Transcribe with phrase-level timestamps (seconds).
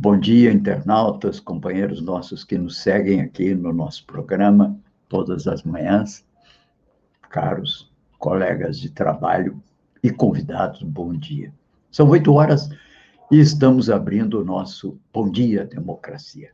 [0.00, 6.24] Bom dia, internautas, companheiros nossos que nos seguem aqui no nosso programa todas as manhãs,
[7.28, 9.60] caros colegas de trabalho
[10.00, 11.52] e convidados, bom dia.
[11.90, 12.70] São oito horas
[13.28, 16.52] e estamos abrindo o nosso Bom Dia Democracia.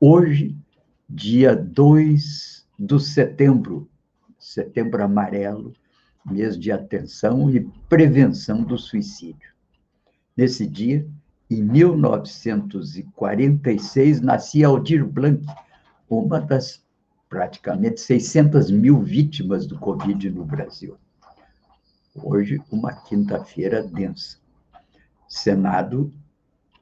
[0.00, 0.56] Hoje,
[1.08, 3.88] dia 2 de setembro,
[4.36, 5.72] setembro amarelo,
[6.26, 9.52] mês de atenção e prevenção do suicídio.
[10.36, 11.08] Nesse dia,
[11.50, 15.46] em 1946, nascia Aldir Blanc,
[16.08, 16.82] uma das
[17.28, 20.96] praticamente 600 mil vítimas do Covid no Brasil.
[22.14, 24.38] Hoje, uma quinta-feira densa.
[25.28, 26.12] Senado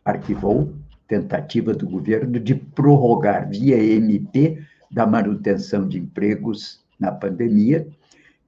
[0.04, 0.74] arquivou
[1.08, 7.86] tentativa do governo de prorrogar via MP da manutenção de empregos na pandemia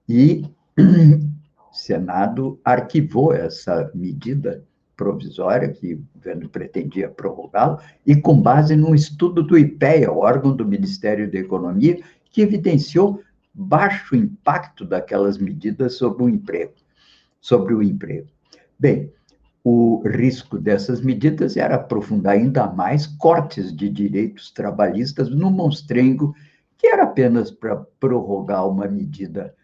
[0.08, 0.44] e
[1.72, 4.64] Senado arquivou essa medida
[4.98, 10.66] provisória, que o governo pretendia prorrogá-lo, e com base num estudo do IPEA, órgão do
[10.66, 13.22] Ministério da Economia, que evidenciou
[13.54, 16.74] baixo impacto daquelas medidas sobre o emprego,
[17.40, 18.28] sobre o emprego.
[18.78, 19.10] Bem,
[19.62, 26.34] o risco dessas medidas era aprofundar ainda mais cortes de direitos trabalhistas no monstrengo,
[26.76, 29.54] que era apenas para prorrogar uma medida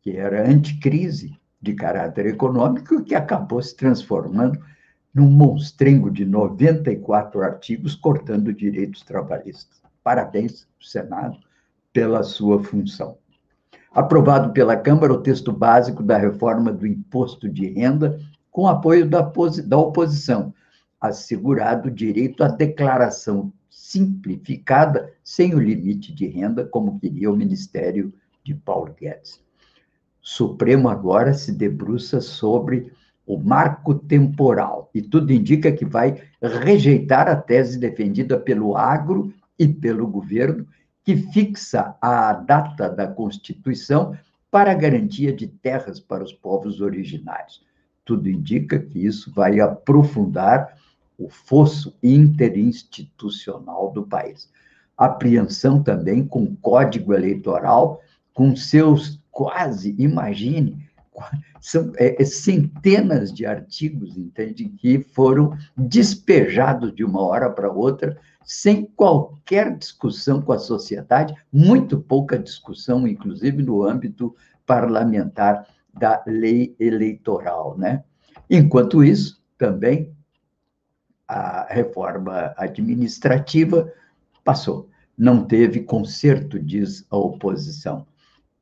[0.00, 4.60] que era anticrise de caráter econômico, que acabou se transformando
[5.16, 9.80] num monstrengo de 94 artigos cortando direitos trabalhistas.
[10.04, 11.38] Parabéns, Senado,
[11.90, 13.16] pela sua função.
[13.90, 19.22] Aprovado pela Câmara o texto básico da reforma do imposto de renda, com apoio da,
[19.64, 20.52] da oposição,
[21.00, 28.12] assegurado o direito à declaração simplificada, sem o limite de renda, como queria o Ministério
[28.44, 29.40] de Paulo Guedes.
[30.20, 32.92] Supremo agora se debruça sobre
[33.26, 39.66] o marco temporal, e tudo indica que vai rejeitar a tese defendida pelo agro e
[39.66, 40.66] pelo governo,
[41.02, 44.16] que fixa a data da Constituição
[44.50, 47.62] para a garantia de terras para os povos originários.
[48.04, 50.76] Tudo indica que isso vai aprofundar
[51.18, 54.48] o fosso interinstitucional do país.
[54.96, 58.00] Apreensão também com o Código Eleitoral,
[58.32, 60.86] com seus quase, imagine,
[61.66, 68.16] são é, é, centenas de artigos, entende, que foram despejados de uma hora para outra,
[68.44, 74.32] sem qualquer discussão com a sociedade, muito pouca discussão, inclusive no âmbito
[74.64, 78.04] parlamentar da lei eleitoral, né?
[78.48, 80.14] Enquanto isso, também
[81.26, 83.92] a reforma administrativa
[84.44, 84.88] passou,
[85.18, 88.06] não teve conserto, diz a oposição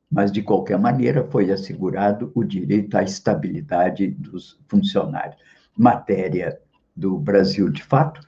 [0.09, 5.37] mas, de qualquer maneira, foi assegurado o direito à estabilidade dos funcionários.
[5.77, 6.57] Matéria
[6.95, 8.21] do Brasil de Fato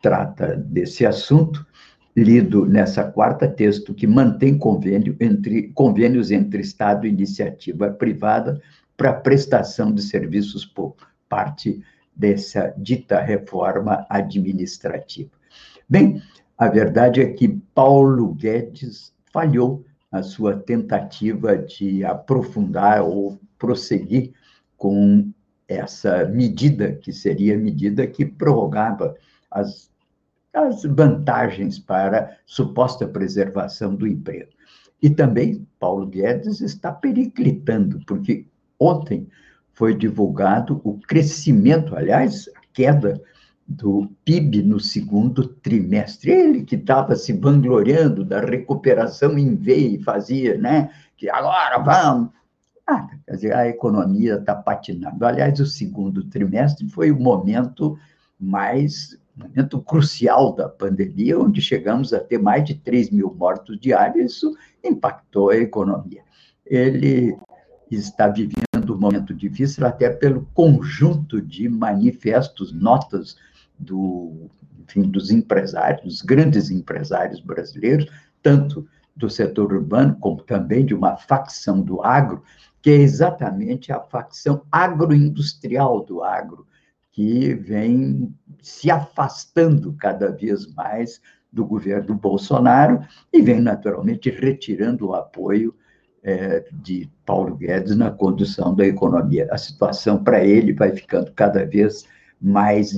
[0.00, 1.66] trata desse assunto,
[2.14, 8.60] lido nessa quarta texto que mantém convênio entre, convênios entre Estado e iniciativa privada
[8.96, 10.94] para prestação de serviços por
[11.28, 11.82] parte
[12.14, 15.30] dessa dita reforma administrativa.
[15.88, 16.22] Bem,
[16.58, 24.32] a verdade é que Paulo Guedes falhou a sua tentativa de aprofundar ou prosseguir
[24.76, 25.32] com
[25.66, 29.16] essa medida, que seria a medida que prorrogava
[29.50, 29.90] as,
[30.52, 34.50] as vantagens para suposta preservação do emprego.
[35.00, 38.46] E também Paulo Guedes está periclitando, porque
[38.78, 39.26] ontem
[39.72, 43.20] foi divulgado o crescimento, aliás, a queda
[43.72, 46.30] do PIB no segundo trimestre.
[46.30, 50.90] Ele que estava se vangloriando da recuperação em V e fazia, né?
[51.16, 52.30] Que agora vamos.
[52.86, 55.24] Ah, quer dizer, a economia está patinando.
[55.24, 57.98] Aliás, o segundo trimestre foi o momento
[58.38, 64.32] mais momento crucial da pandemia, onde chegamos a ter mais de 3 mil mortos diários,
[64.32, 64.54] isso
[64.84, 66.22] impactou a economia.
[66.66, 67.36] Ele
[67.90, 73.36] está vivendo um momento difícil até pelo conjunto de manifestos, notas
[73.82, 74.50] do,
[74.80, 78.06] enfim, dos empresários, dos grandes empresários brasileiros,
[78.42, 82.42] tanto do setor urbano, como também de uma facção do agro,
[82.80, 86.66] que é exatamente a facção agroindustrial do agro,
[87.12, 91.20] que vem se afastando cada vez mais
[91.52, 93.00] do governo Bolsonaro
[93.32, 95.74] e vem, naturalmente, retirando o apoio
[96.22, 99.46] é, de Paulo Guedes na condução da economia.
[99.50, 102.21] A situação para ele vai ficando cada vez mais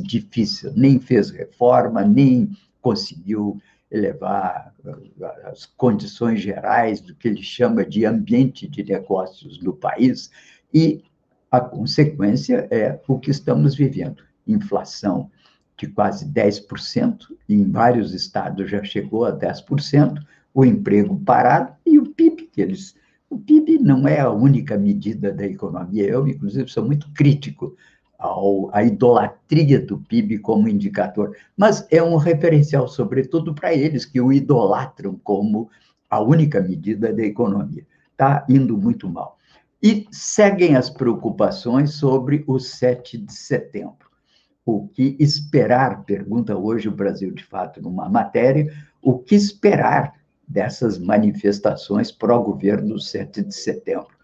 [0.02, 0.72] difícil.
[0.74, 3.60] Nem fez reforma, nem conseguiu
[3.90, 4.74] elevar
[5.44, 10.30] as condições gerais do que ele chama de ambiente de negócios no país,
[10.72, 11.02] e
[11.50, 15.30] a consequência é o que estamos vivendo: inflação
[15.76, 20.20] de quase 10%, em vários estados já chegou a 10%,
[20.52, 22.94] o emprego parado e o PIB que eles
[23.34, 26.04] o PIB não é a única medida da economia.
[26.04, 27.76] Eu, inclusive, sou muito crítico
[28.18, 34.20] ao, à idolatria do PIB como indicador, mas é um referencial, sobretudo, para eles que
[34.20, 35.68] o idolatram como
[36.08, 37.86] a única medida da economia.
[38.12, 39.38] Está indo muito mal.
[39.82, 44.08] E seguem as preocupações sobre o 7 de setembro.
[44.64, 46.04] O que esperar?
[46.04, 48.72] Pergunta hoje o Brasil de Fato numa matéria.
[49.02, 50.14] O que esperar
[50.46, 54.14] dessas manifestações pró-governo do 7 de setembro.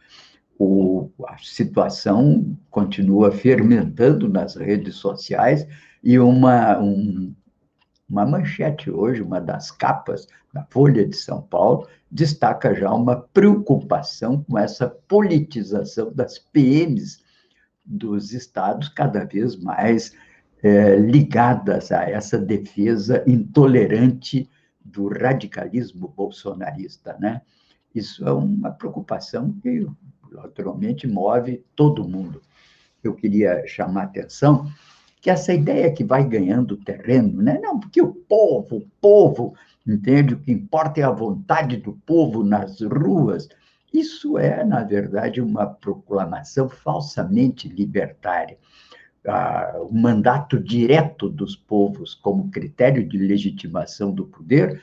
[0.62, 5.66] O, a situação continua fermentando nas redes sociais
[6.04, 7.34] e uma, um,
[8.06, 14.44] uma manchete hoje, uma das capas da Folha de São Paulo, destaca já uma preocupação
[14.44, 17.22] com essa politização das PMs
[17.82, 20.14] dos estados cada vez mais
[20.62, 24.46] é, ligadas a essa defesa intolerante
[24.84, 27.40] do radicalismo bolsonarista, né?
[27.94, 29.86] Isso é uma preocupação que
[30.30, 32.40] naturalmente move todo mundo.
[33.02, 34.70] Eu queria chamar a atenção
[35.20, 37.58] que essa ideia que vai ganhando terreno, né?
[37.62, 39.54] Não, porque o povo, o povo,
[39.86, 40.34] entende?
[40.34, 43.48] O que importa é a vontade do povo nas ruas.
[43.92, 48.56] Isso é, na verdade, uma proclamação falsamente libertária
[49.80, 54.80] o mandato direto dos povos como critério de legitimação do poder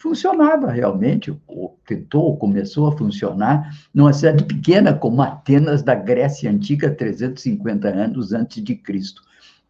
[0.00, 6.50] funcionava realmente, ou tentou, ou começou a funcionar numa cidade pequena como Atenas da Grécia
[6.50, 9.22] Antiga, 350 anos antes de Cristo.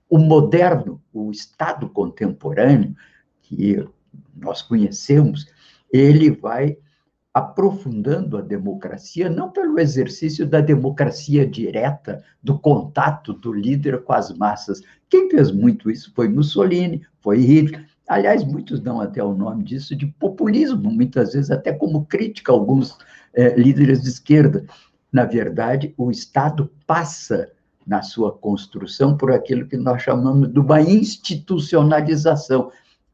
[0.09, 2.95] O moderno, o Estado contemporâneo,
[3.43, 3.85] que
[4.37, 5.49] nós conhecemos,
[5.93, 6.79] ele vai
[7.35, 14.33] aprofundando a democracia, não pelo exercício da democracia direta, do contato do líder com as
[14.33, 14.81] massas.
[15.09, 17.90] Quem fez muito isso foi Mussolini, foi Hitler.
[18.11, 22.57] Aliás, muitos dão até o nome disso de populismo, muitas vezes até como crítica a
[22.57, 22.99] alguns
[23.33, 24.67] eh, líderes de esquerda.
[25.13, 27.49] Na verdade, o Estado passa
[27.87, 32.73] na sua construção por aquilo que nós chamamos de uma institucionalização.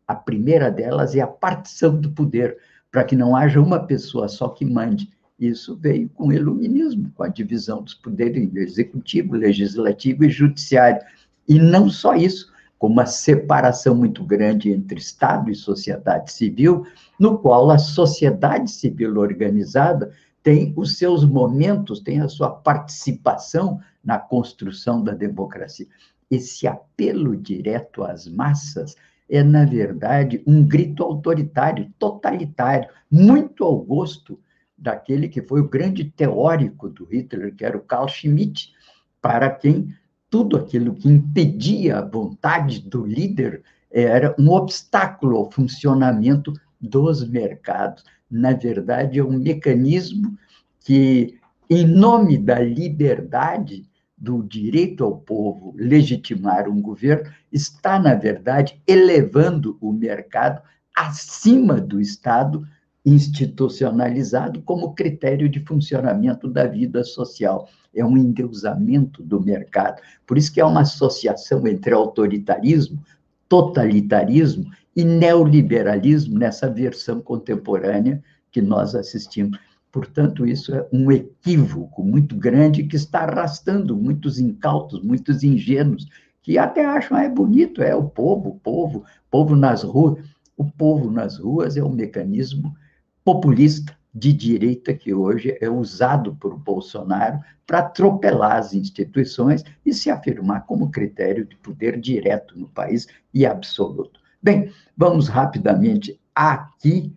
[0.09, 2.57] A primeira delas é a partição do poder
[2.91, 5.11] para que não haja uma pessoa só que mande.
[5.39, 11.03] Isso veio com o iluminismo, com a divisão dos poderes executivo, legislativo e judiciário.
[11.47, 16.87] E não só isso, com uma separação muito grande entre Estado e sociedade civil,
[17.19, 20.13] no qual a sociedade civil organizada
[20.43, 25.87] tem os seus momentos, tem a sua participação na construção da democracia.
[26.31, 28.95] Esse apelo direto às massas
[29.29, 34.39] é, na verdade, um grito autoritário, totalitário, muito ao gosto
[34.79, 38.73] daquele que foi o grande teórico do Hitler, que era o Carl Schmitt,
[39.21, 39.93] para quem
[40.37, 48.05] tudo aquilo que impedia a vontade do líder era um obstáculo ao funcionamento dos mercados.
[48.31, 50.37] Na verdade, é um mecanismo
[50.81, 51.39] que,
[51.71, 59.79] em nome da liberdade, do direito ao povo legitimar um governo está, na verdade, elevando
[59.81, 60.61] o mercado
[60.95, 62.69] acima do Estado
[63.07, 67.67] institucionalizado como critério de funcionamento da vida social.
[67.97, 70.01] É um endeusamento do mercado.
[70.27, 73.03] Por isso que é uma associação entre autoritarismo,
[73.49, 79.59] totalitarismo e neoliberalismo nessa versão contemporânea que nós assistimos.
[79.91, 86.07] Portanto, isso é um equívoco muito grande que está arrastando muitos incautos, muitos ingênuos,
[86.43, 90.23] que até acham, ah, é bonito, é o povo, o povo, povo nas ruas.
[90.55, 92.77] O povo nas ruas é um mecanismo
[93.25, 100.11] populista de direita que hoje é usado por Bolsonaro para atropelar as instituições e se
[100.11, 104.19] afirmar como critério de poder direto no país e absoluto.
[104.43, 107.13] Bem, vamos rapidamente aqui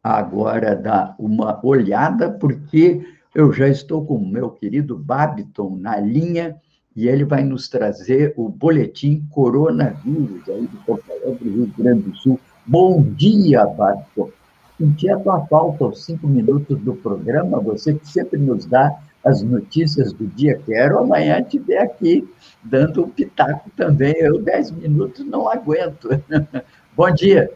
[0.00, 6.54] agora dar uma olhada, porque eu já estou com o meu querido Babiton na linha
[6.94, 12.16] e ele vai nos trazer o boletim coronavírus aí do Porto do Rio Grande do
[12.16, 12.38] Sul.
[12.64, 14.30] Bom dia, Babiton.
[14.76, 18.92] Senti a falta aos cinco minutos do programa, você que sempre nos dá
[19.24, 20.60] as notícias do dia.
[20.66, 22.28] Quero amanhã estiver aqui
[22.62, 24.14] dando um pitaco também.
[24.18, 26.08] Eu, dez minutos, não aguento.
[26.94, 27.52] bom dia.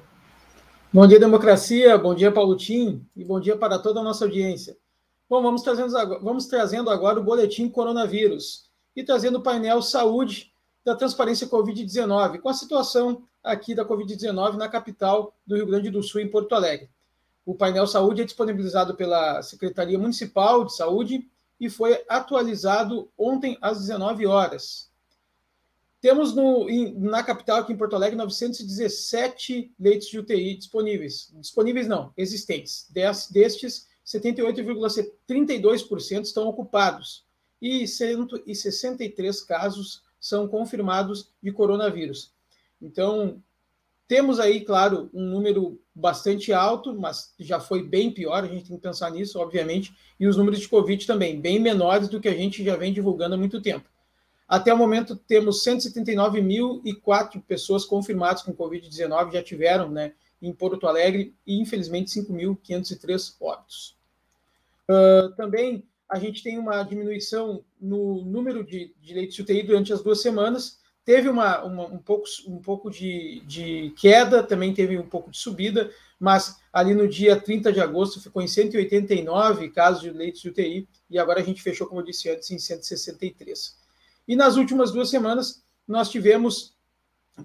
[0.92, 1.98] Bom dia, democracia.
[1.98, 3.04] Bom dia, Paulo Tim.
[3.16, 4.76] E bom dia para toda a nossa audiência.
[5.28, 10.50] Bom, vamos trazendo, vamos trazendo agora o boletim coronavírus e trazendo o painel saúde
[10.84, 16.02] da transparência Covid-19, com a situação aqui da Covid-19 na capital do Rio Grande do
[16.02, 16.88] Sul, em Porto Alegre.
[17.48, 21.26] O painel saúde é disponibilizado pela Secretaria Municipal de Saúde
[21.58, 24.90] e foi atualizado ontem às 19 horas.
[25.98, 26.66] Temos no,
[27.00, 31.32] na capital, aqui em Porto Alegre, 917 leitos de UTI disponíveis.
[31.40, 32.86] Disponíveis não, existentes.
[32.90, 37.24] destes, 78,32% estão ocupados
[37.62, 42.30] e 163 casos são confirmados de coronavírus.
[42.78, 43.42] Então,
[44.08, 48.76] temos aí, claro, um número bastante alto, mas já foi bem pior, a gente tem
[48.76, 52.34] que pensar nisso, obviamente, e os números de Covid também, bem menores do que a
[52.34, 53.86] gente já vem divulgando há muito tempo.
[54.48, 61.34] Até o momento, temos 179.004 pessoas confirmadas com Covid-19, já tiveram, né, em Porto Alegre,
[61.46, 63.94] e infelizmente 5.503 óbitos.
[64.88, 69.92] Uh, também a gente tem uma diminuição no número de, de leitos de UTI durante
[69.92, 70.77] as duas semanas.
[71.08, 75.38] Teve uma, uma, um pouco, um pouco de, de queda, também teve um pouco de
[75.38, 80.50] subida, mas ali no dia 30 de agosto ficou em 189 casos de leitos de
[80.50, 83.74] UTI, e agora a gente fechou, como eu disse antes, em 163.
[84.28, 86.74] E nas últimas duas semanas, nós tivemos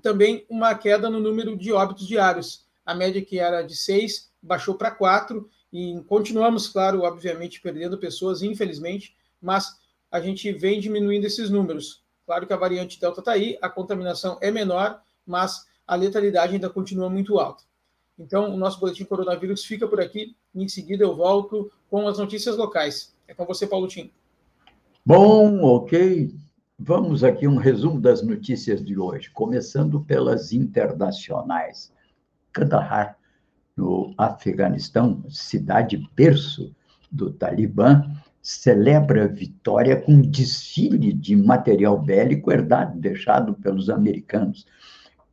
[0.01, 2.65] também uma queda no número de óbitos diários.
[2.86, 8.41] A média que era de 6 baixou para 4, e continuamos, claro, obviamente, perdendo pessoas,
[8.41, 9.79] infelizmente, mas
[10.12, 12.02] a gente vem diminuindo esses números.
[12.25, 16.70] Claro que a variante Delta está aí, a contaminação é menor, mas a letalidade ainda
[16.70, 17.63] continua muito alta.
[18.18, 20.36] Então, o nosso boletim coronavírus fica por aqui.
[20.53, 23.13] Em seguida, eu volto com as notícias locais.
[23.27, 24.12] É com você, Paulo Tim.
[25.06, 26.34] Bom, ok.
[26.77, 31.92] Vamos aqui um resumo das notícias de hoje, começando pelas internacionais.
[32.51, 33.18] Kandahar
[33.75, 36.74] no Afeganistão, cidade berço
[37.12, 38.03] do Talibã,
[38.44, 44.68] celebra a vitória com um desfile de material bélico herdado, deixado pelos americanos.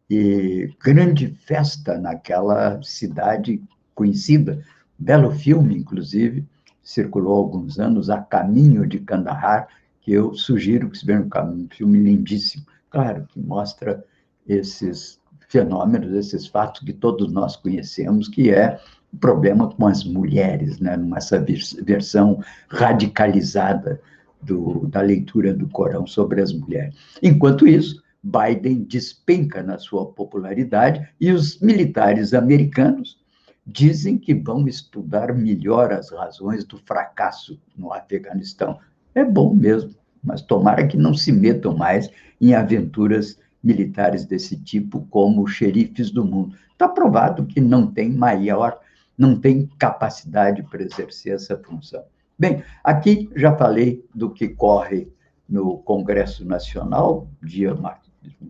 [0.08, 3.60] E grande festa naquela cidade
[3.96, 4.64] conhecida.
[4.96, 6.46] Belo filme, inclusive,
[6.82, 9.68] circulou há alguns anos, A Caminho de Kandahar,
[10.00, 12.64] que eu sugiro que se veja um filme lindíssimo.
[12.88, 14.04] Claro, que mostra
[14.46, 18.80] esses fenômenos, esses fatos que todos nós conhecemos, que é
[19.18, 21.44] problema com as mulheres, né, nessa
[21.82, 24.00] versão radicalizada
[24.42, 26.94] do, da leitura do Corão sobre as mulheres.
[27.22, 33.18] Enquanto isso, Biden despenca na sua popularidade e os militares americanos
[33.66, 38.78] dizem que vão estudar melhor as razões do fracasso no Afeganistão.
[39.14, 45.06] É bom mesmo, mas tomara que não se metam mais em aventuras militares desse tipo
[45.10, 46.56] como xerifes do mundo.
[46.72, 48.78] Está provado que não tem maior,
[49.20, 52.02] não tem capacidade para exercer essa função.
[52.38, 55.12] Bem, aqui já falei do que corre
[55.46, 57.76] no Congresso Nacional, dia,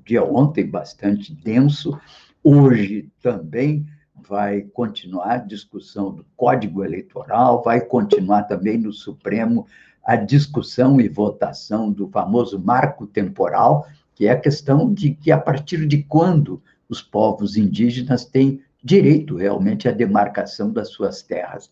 [0.07, 1.99] dia ontem bastante denso,
[2.45, 3.85] hoje também
[4.15, 9.67] vai continuar a discussão do Código Eleitoral, vai continuar também no Supremo
[10.05, 15.39] a discussão e votação do famoso marco temporal, que é a questão de que a
[15.39, 21.71] partir de quando os povos indígenas têm direito realmente à demarcação das suas terras.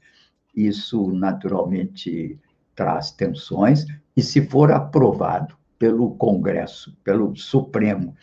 [0.54, 2.38] Isso, naturalmente,
[2.74, 3.86] traz tensões,
[4.16, 8.14] e se for aprovado pelo Congresso, pelo Supremo,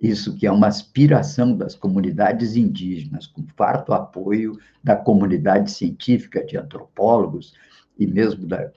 [0.00, 6.56] isso que é uma aspiração das comunidades indígenas, com farto apoio da comunidade científica, de
[6.56, 7.54] antropólogos
[7.98, 8.70] e mesmo da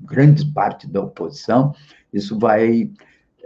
[0.00, 1.74] grande parte da oposição,
[2.12, 2.90] isso vai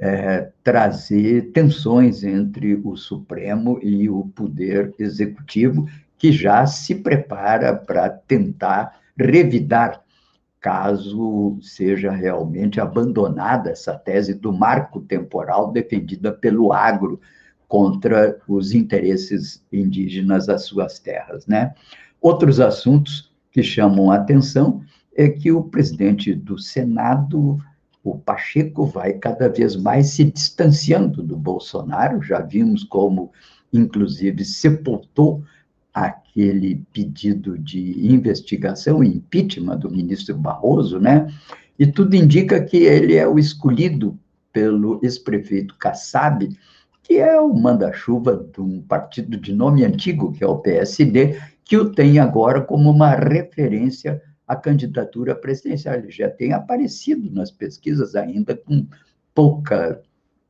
[0.04, 5.86] é, trazer tensões entre o Supremo e o Poder Executivo,
[6.18, 10.02] que já se prepara para tentar revidar,
[10.60, 17.20] caso seja realmente abandonada essa tese do marco temporal defendida pelo agro
[17.68, 21.74] contra os interesses indígenas às suas terras, né?
[22.20, 24.82] Outros assuntos que chamam a atenção
[25.16, 27.60] é que o presidente do Senado
[28.02, 33.30] o Pacheco vai cada vez mais se distanciando do Bolsonaro, já vimos como,
[33.72, 35.44] inclusive, sepultou
[35.94, 41.28] aquele pedido de investigação impeachment do ministro Barroso, né?
[41.78, 44.18] E tudo indica que ele é o escolhido
[44.52, 46.48] pelo ex-prefeito Kassab,
[47.02, 51.76] que é o manda-chuva de um partido de nome antigo, que é o PSD, que
[51.76, 54.20] o tem agora como uma referência
[54.52, 55.94] a candidatura presidencial.
[55.94, 58.86] Ele já tem aparecido nas pesquisas ainda com
[59.34, 60.02] pouca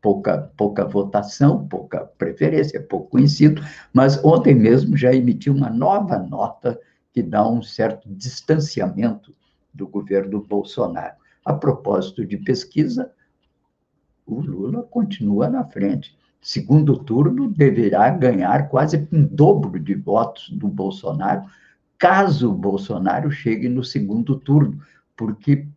[0.02, 6.78] pouca, pouca votação, pouca preferência, pouco conhecido, mas ontem mesmo já emitiu uma nova nota
[7.12, 9.32] que dá um certo distanciamento
[9.73, 11.14] do governo Bolsonaro.
[11.44, 13.12] A propósito de pesquisa,
[14.26, 16.16] o Lula continua na frente.
[16.40, 21.44] Segundo turno, deverá ganhar quase um dobro de votos do Bolsonaro,
[22.02, 24.80] caso Bolsonaro chegue no segundo turno,
[25.16, 25.68] porque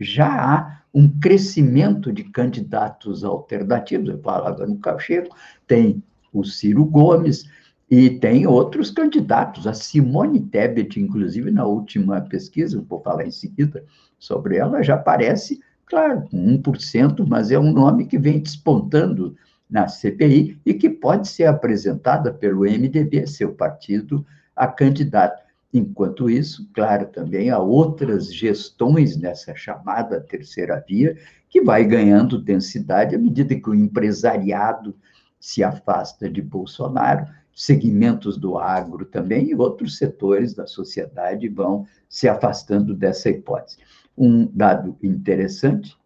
[0.00, 4.08] já há um crescimento de candidatos alternativos.
[4.08, 5.36] Eu falava no Cacheco,
[5.66, 7.44] tem o Ciro Gomes
[7.90, 9.66] e tem outros candidatos.
[9.66, 13.84] A Simone Tebet, inclusive, na última pesquisa, vou falar em seguida
[14.18, 19.36] sobre ela, já aparece, claro, com 1%, mas é um nome que vem despontando
[19.68, 24.24] na CPI e que pode ser apresentada pelo MDB, seu partido,
[24.56, 25.43] a candidato.
[25.74, 31.16] Enquanto isso, claro, também há outras gestões nessa chamada terceira via
[31.48, 34.94] que vai ganhando densidade à medida que o empresariado
[35.40, 42.28] se afasta de Bolsonaro, segmentos do agro também e outros setores da sociedade vão se
[42.28, 43.78] afastando dessa hipótese.
[44.16, 45.96] Um dado interessante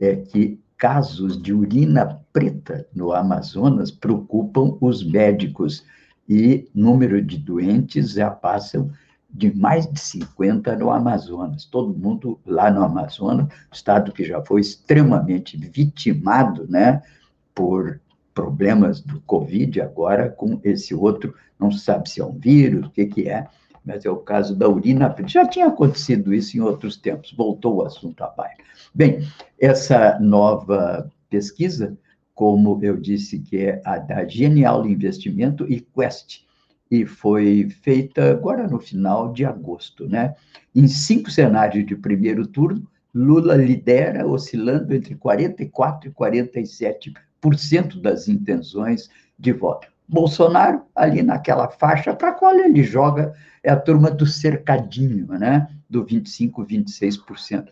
[0.00, 5.84] é que casos de urina preta no Amazonas preocupam os médicos
[6.28, 8.90] e número de doentes já passam
[9.30, 11.64] de mais de 50 no Amazonas.
[11.64, 17.02] Todo mundo lá no Amazonas, estado que já foi extremamente vitimado, né,
[17.54, 18.00] por
[18.34, 22.90] problemas do Covid, agora com esse outro, não se sabe se é um vírus, o
[22.90, 23.46] que, que é,
[23.84, 25.14] mas é o caso da urina.
[25.26, 28.58] Já tinha acontecido isso em outros tempos, voltou o assunto à baila.
[28.94, 29.26] Bem,
[29.58, 31.96] essa nova pesquisa
[32.38, 36.46] como eu disse, que é a da Genial Investimento e Quest,
[36.88, 40.36] e foi feita agora no final de agosto, né?
[40.72, 49.10] Em cinco cenários de primeiro turno, Lula lidera, oscilando entre 44% e 47% das intenções
[49.36, 49.88] de voto.
[50.08, 53.34] Bolsonaro, ali naquela faixa para a qual ele joga,
[53.64, 55.68] é a turma do cercadinho, né?
[55.90, 57.66] Do 25%, 26%.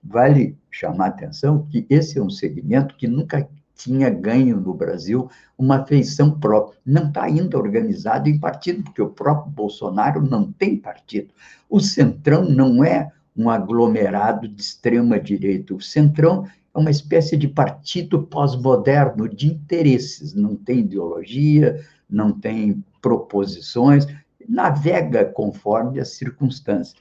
[0.00, 5.28] Vale chamar a atenção que esse é um segmento que nunca tinha ganho no Brasil
[5.58, 6.78] uma feição própria.
[6.84, 11.32] Não está ainda organizado em partido, porque o próprio Bolsonaro não tem partido.
[11.68, 15.74] O Centrão não é um aglomerado de extrema-direita.
[15.74, 22.84] O Centrão é uma espécie de partido pós-moderno de interesses, não tem ideologia, não tem
[23.00, 24.06] proposições,
[24.48, 26.96] navega conforme as circunstâncias.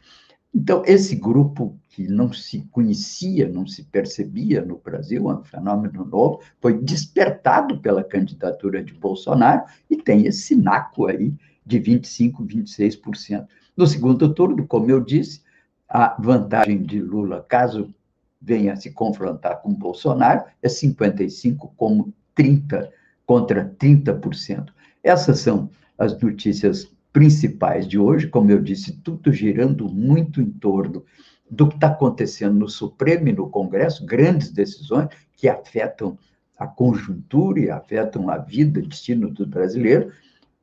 [0.53, 6.05] Então, esse grupo que não se conhecia, não se percebia no Brasil, é um fenômeno
[6.05, 11.33] novo, foi despertado pela candidatura de Bolsonaro e tem esse naco aí
[11.65, 13.47] de 25%, 26%.
[13.77, 15.41] No segundo turno, como eu disse,
[15.87, 17.93] a vantagem de Lula, caso
[18.41, 22.91] venha se confrontar com Bolsonaro, é 55 como 30
[23.25, 24.69] contra 30%.
[25.03, 31.03] Essas são as notícias principais de hoje, como eu disse, tudo girando muito em torno
[31.49, 36.17] do que está acontecendo no Supremo e no Congresso, grandes decisões que afetam
[36.57, 40.11] a conjuntura e afetam a vida, o destino do brasileiro,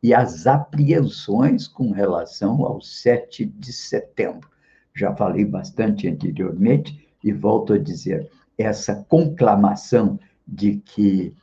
[0.02, 4.48] e as apreensões com relação ao 7 de setembro.
[4.94, 11.34] Já falei bastante anteriormente e volto a dizer, essa conclamação de que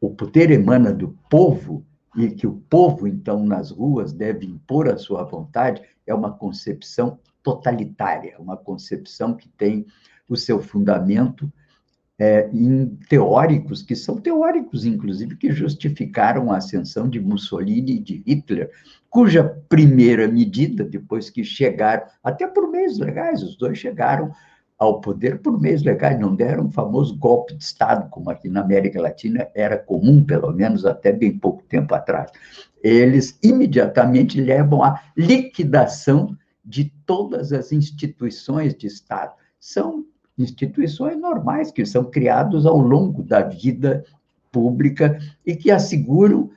[0.00, 1.84] o poder emana do povo
[2.16, 7.18] e que o povo, então, nas ruas deve impor a sua vontade, é uma concepção
[7.42, 9.86] totalitária, uma concepção que tem
[10.28, 11.52] o seu fundamento
[12.18, 18.22] é, em teóricos, que são teóricos, inclusive, que justificaram a ascensão de Mussolini e de
[18.26, 18.70] Hitler,
[19.10, 24.32] cuja primeira medida, depois que chegaram, até por meios legais, os dois chegaram
[24.78, 28.60] ao poder por meios legais, não deram um famoso golpe de Estado, como aqui na
[28.60, 32.30] América Latina era comum, pelo menos até bem pouco tempo atrás.
[32.82, 39.34] Eles imediatamente levam à liquidação de todas as instituições de Estado.
[39.60, 40.04] São
[40.36, 44.04] instituições normais que são criadas ao longo da vida
[44.50, 46.50] pública e que asseguram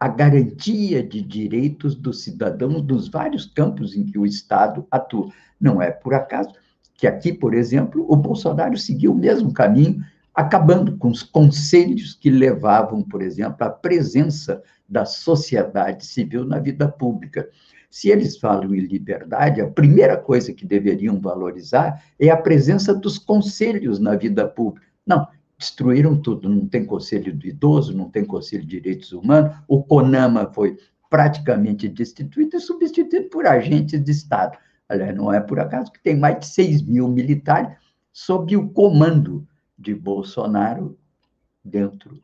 [0.00, 5.30] a garantia de direitos dos cidadãos nos vários campos em que o Estado atua.
[5.60, 6.50] Não é por acaso
[6.98, 12.28] que aqui, por exemplo, o Bolsonaro seguiu o mesmo caminho, acabando com os conselhos que
[12.28, 17.48] levavam, por exemplo, à presença da sociedade civil na vida pública.
[17.88, 23.16] Se eles falam em liberdade, a primeira coisa que deveriam valorizar é a presença dos
[23.16, 24.86] conselhos na vida pública.
[25.06, 25.24] Não,
[25.56, 26.48] destruíram tudo.
[26.48, 29.56] Não tem conselho do idoso, não tem conselho de direitos humanos.
[29.68, 30.76] O CONAMA foi
[31.08, 34.58] praticamente destituído e substituído por agentes de Estado
[34.88, 37.76] Aliás, não é por acaso que tem mais de 6 mil militares
[38.12, 39.46] sob o comando
[39.78, 40.98] de Bolsonaro
[41.64, 42.20] dentro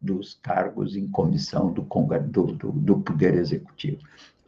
[0.00, 3.98] dos cargos em comissão do, do, do, do Poder Executivo.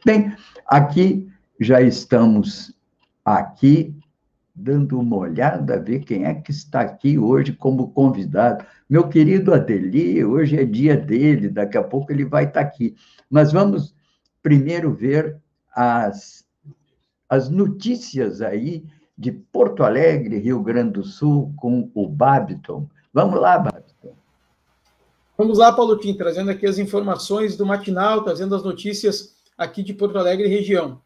[0.05, 2.73] Bem, aqui já estamos
[3.25, 3.93] aqui
[4.55, 8.65] dando uma olhada, ver quem é que está aqui hoje como convidado.
[8.89, 12.95] Meu querido Adeli, hoje é dia dele, daqui a pouco ele vai estar aqui.
[13.29, 13.95] Mas vamos
[14.41, 15.37] primeiro ver
[15.75, 16.46] as,
[17.29, 18.85] as notícias aí
[19.17, 22.87] de Porto Alegre, Rio Grande do Sul, com o Babiton.
[23.13, 24.15] Vamos lá, Babiton.
[25.37, 29.93] Vamos lá, Paulo Tim, trazendo aqui as informações do matinal, trazendo as notícias aqui de
[29.93, 31.01] Porto Alegre região.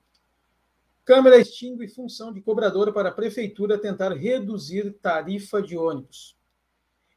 [1.04, 6.38] Câmara extingue função de cobradora para a Prefeitura tentar reduzir tarifa de ônibus.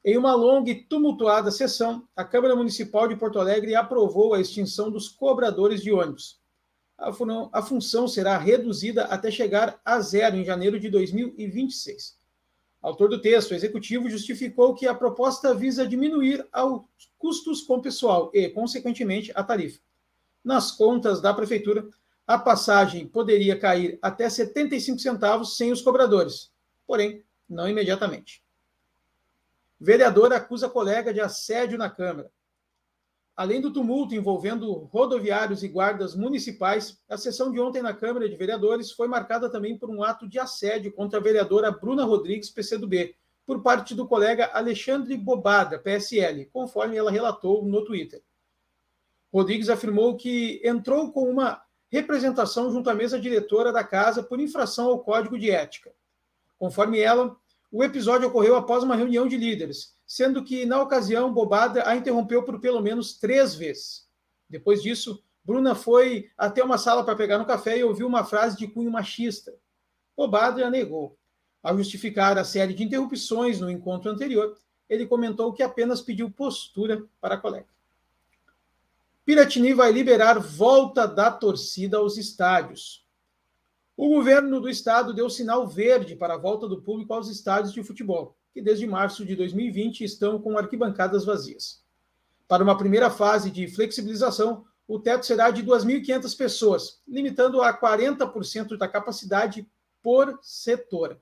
[0.05, 4.91] Em uma longa e tumultuada sessão, a Câmara Municipal de Porto Alegre aprovou a extinção
[4.91, 6.41] dos cobradores de ônibus.
[6.97, 12.17] A, fun a função será reduzida até chegar a zero em janeiro de 2026.
[12.81, 18.31] Autor do texto, o executivo justificou que a proposta visa diminuir os custos com pessoal
[18.35, 19.81] e, consequentemente, a tarifa.
[20.45, 21.89] Nas contas da Prefeitura,
[22.27, 26.53] a passagem poderia cair até 75 centavos sem os cobradores,
[26.87, 28.45] porém, não imediatamente.
[29.81, 32.31] Vereador acusa colega de assédio na Câmara.
[33.37, 38.37] Além do tumulto envolvendo rodoviários e guardas municipais, a sessão de ontem na Câmara de
[38.37, 43.17] Vereadores foi marcada também por um ato de assédio contra a vereadora Bruna Rodrigues, PCdoB,
[43.45, 48.23] por parte do colega Alexandre Bobada, PSL, conforme ela relatou no Twitter.
[49.33, 54.87] Rodrigues afirmou que entrou com uma representação junto à mesa diretora da casa por infração
[54.87, 55.93] ao código de ética.
[56.57, 57.37] Conforme ela,
[57.75, 62.45] o episódio ocorreu após uma reunião de líderes, sendo que, na ocasião, Bobada a interrompeu
[62.45, 64.09] por pelo menos três vezes.
[64.49, 68.57] Depois disso, Bruna foi até uma sala para pegar no café e ouviu uma frase
[68.57, 69.53] de cunho machista.
[70.17, 71.19] Bobada negou.
[71.61, 74.57] Ao justificar a série de interrupções no encontro anterior,
[74.89, 77.67] ele comentou que apenas pediu postura para a colega.
[79.25, 83.04] Piratini vai liberar volta da torcida aos estádios.
[83.97, 87.83] O governo do estado deu sinal verde para a volta do público aos estádios de
[87.85, 91.85] futebol, que desde março de 2020 estão com arquibancadas vazias.
[92.49, 98.77] Para uma primeira fase de flexibilização, o teto será de 2.500 pessoas, limitando a 40%
[98.77, 99.67] da capacidade
[100.03, 101.19] por setor.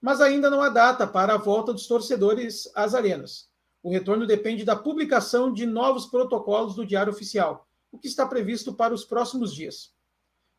[0.00, 3.50] Mas ainda não há data para a volta dos torcedores às arenas.
[3.82, 8.72] O retorno depende da publicação de novos protocolos do Diário Oficial, o que está previsto
[8.72, 9.97] para os próximos dias.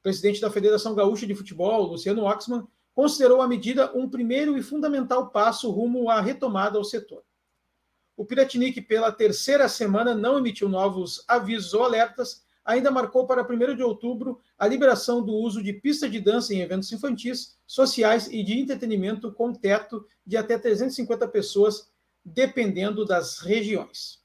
[0.02, 5.30] Presidente da Federação Gaúcha de Futebol, Luciano Oxman, considerou a medida um primeiro e fundamental
[5.30, 7.24] passo rumo à retomada ao setor.
[8.16, 13.76] O Piratinic, pela terceira semana, não emitiu novos avisos ou alertas, ainda marcou para 1
[13.76, 18.44] de outubro a liberação do uso de pista de dança em eventos infantis, sociais e
[18.44, 21.90] de entretenimento com teto de até 350 pessoas
[22.24, 24.20] dependendo das regiões.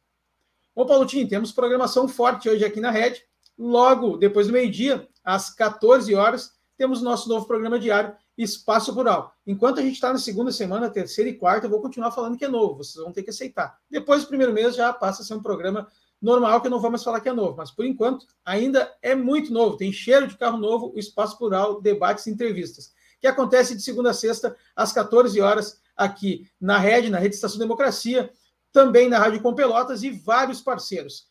[0.74, 3.22] Bom, Paulo Tim, temos programação forte hoje aqui na Rede.
[3.56, 9.32] Logo depois do meio-dia, às 14 horas, temos nosso novo programa diário, Espaço Rural.
[9.46, 12.44] Enquanto a gente está na segunda semana, terceira e quarta, eu vou continuar falando que
[12.44, 13.78] é novo, vocês vão ter que aceitar.
[13.88, 15.88] Depois do primeiro mês já passa a ser um programa
[16.20, 19.14] normal, que eu não vou mais falar que é novo, mas por enquanto ainda é
[19.14, 23.76] muito novo, tem cheiro de carro novo, o Espaço Plural, debates e entrevistas, que acontece
[23.76, 28.30] de segunda a sexta, às 14 horas, aqui na Rede, na Rede Estação Democracia,
[28.72, 31.28] também na Rádio Com Pelotas e vários parceiros.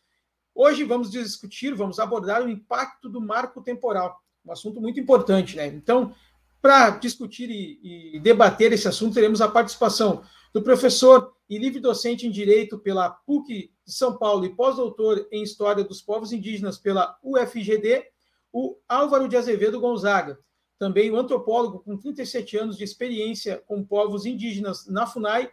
[0.54, 5.66] Hoje vamos discutir, vamos abordar o impacto do marco temporal, um assunto muito importante, né?
[5.66, 6.14] Então,
[6.62, 12.26] para discutir e, e, debater esse assunto, teremos a participação do professor e livre docente
[12.26, 17.18] em Direito pela PUC de São Paulo e pós-doutor em História dos Povos Indígenas pela
[17.22, 18.04] UFGD,
[18.52, 20.38] o Álvaro de Azevedo Gonzaga,
[20.78, 25.50] também o antropólogo com 37 anos de experiência com povos indígenas na FUNAI,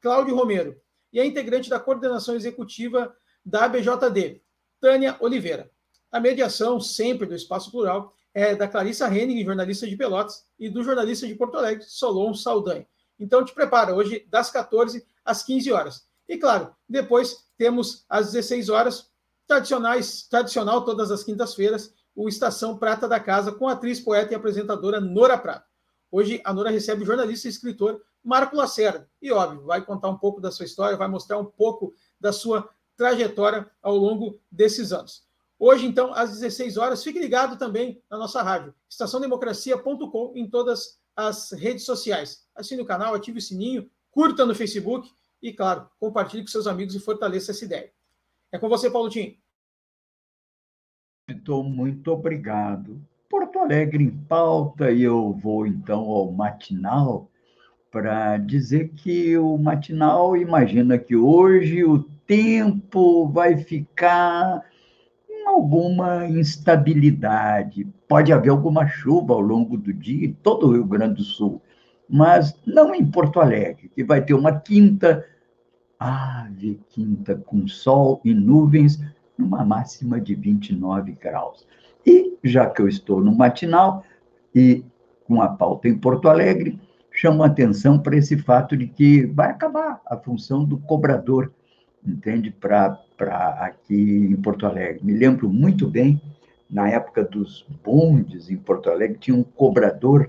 [0.00, 0.76] Cláudio Romero,
[1.12, 4.41] e a integrante da coordenação executiva da ABJD,
[4.82, 5.70] Tânia Oliveira.
[6.10, 10.82] A mediação, sempre do Espaço Plural, é da Clarissa Henning, jornalista de Pelotas, e do
[10.82, 12.84] jornalista de Porto Alegre, Solon Saldanha.
[13.16, 16.08] Então, te prepara, hoje, das 14 às 15 horas.
[16.28, 19.08] E, claro, depois temos às 16 horas,
[19.46, 24.34] tradicionais, tradicional todas as quintas-feiras, o Estação Prata da Casa com a atriz, poeta e
[24.34, 25.64] apresentadora Nora Prata.
[26.10, 29.08] Hoje a Nora recebe o jornalista e escritor Marco Lacerda.
[29.20, 32.68] E, óbvio, vai contar um pouco da sua história, vai mostrar um pouco da sua
[33.02, 35.24] trajetória ao longo desses anos.
[35.58, 41.50] Hoje, então, às 16 horas, fique ligado também na nossa rádio, estaçãodemocracia.com, em todas as
[41.50, 42.46] redes sociais.
[42.54, 45.10] Assine o canal, ative o sininho, curta no Facebook
[45.42, 47.92] e, claro, compartilhe com seus amigos e fortaleça essa ideia.
[48.52, 49.36] É com você, Paulo Tim.
[51.48, 57.30] Muito obrigado Porto Alegre em pauta e eu vou então ao matinal
[57.92, 64.64] para dizer que o matinal imagina que hoje o tempo vai ficar
[65.28, 67.86] em alguma instabilidade.
[68.08, 71.60] Pode haver alguma chuva ao longo do dia em todo o Rio Grande do Sul,
[72.08, 75.26] mas não em Porto Alegre, que vai ter uma quinta,
[76.00, 79.04] ave quinta com sol e nuvens,
[79.36, 81.66] numa máxima de 29 graus.
[82.06, 84.02] E, já que eu estou no matinal
[84.54, 84.82] e
[85.24, 86.80] com a pauta em Porto Alegre,
[87.22, 91.52] chamo atenção para esse fato de que vai acabar a função do cobrador,
[92.04, 92.98] entende, para
[93.60, 95.04] aqui em Porto Alegre.
[95.04, 96.20] Me lembro muito bem,
[96.68, 100.28] na época dos bondes em Porto Alegre, tinha um cobrador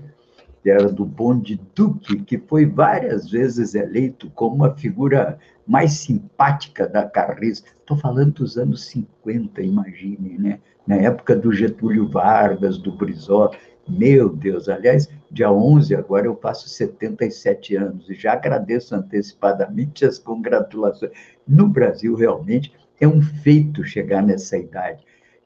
[0.62, 6.86] que era do bonde Duque, que foi várias vezes eleito como a figura mais simpática
[6.86, 7.64] da Carris.
[7.80, 10.60] Estou falando dos anos 50, imagine, né?
[10.86, 13.50] Na época do Getúlio Vargas, do Brizola.
[13.86, 20.18] Meu Deus, aliás, dia 11 agora eu faço 77 anos e já agradeço antecipadamente as
[20.18, 21.12] congratulações.
[21.46, 25.04] No Brasil, realmente, é um feito chegar nessa idade.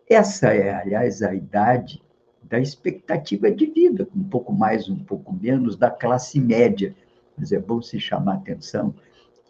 [0.08, 2.00] Essa é, aliás, a idade
[2.42, 6.94] da expectativa de vida, um pouco mais, um pouco menos, da classe média.
[7.36, 8.94] Mas é bom se chamar a atenção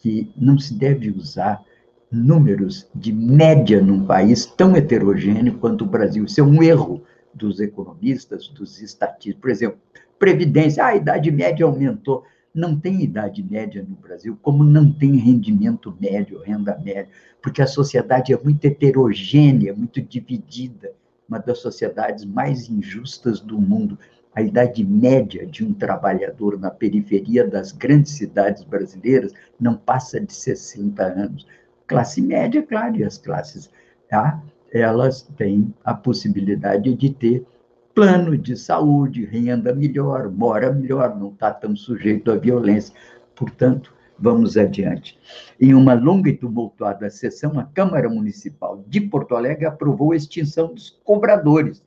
[0.01, 1.62] que não se deve usar
[2.11, 6.24] números de média num país tão heterogêneo quanto o Brasil.
[6.24, 7.03] Isso é um erro
[7.38, 9.40] dos economistas, dos estatistas.
[9.40, 9.79] Por exemplo,
[10.18, 12.24] previdência, ah, a idade média aumentou.
[12.55, 17.09] Não tem idade média no Brasil, como não tem rendimento médio, renda média,
[17.40, 20.92] porque a sociedade é muito heterogênea, muito dividida,
[21.29, 23.98] uma das sociedades mais injustas do mundo.
[24.35, 30.33] A idade média de um trabalhador na periferia das grandes cidades brasileiras não passa de
[30.33, 31.46] 60 anos.
[31.87, 33.70] Classe média, claro, e as classes
[34.09, 34.42] tá?
[34.72, 37.46] Elas têm a possibilidade de ter
[37.94, 42.94] plano de saúde, renda melhor, mora melhor, não está tão sujeito à violência.
[43.35, 45.18] Portanto, vamos adiante.
[45.61, 50.72] Em uma longa e tumultuada sessão, a Câmara Municipal de Porto Alegre aprovou a extinção
[50.72, 51.83] dos cobradores.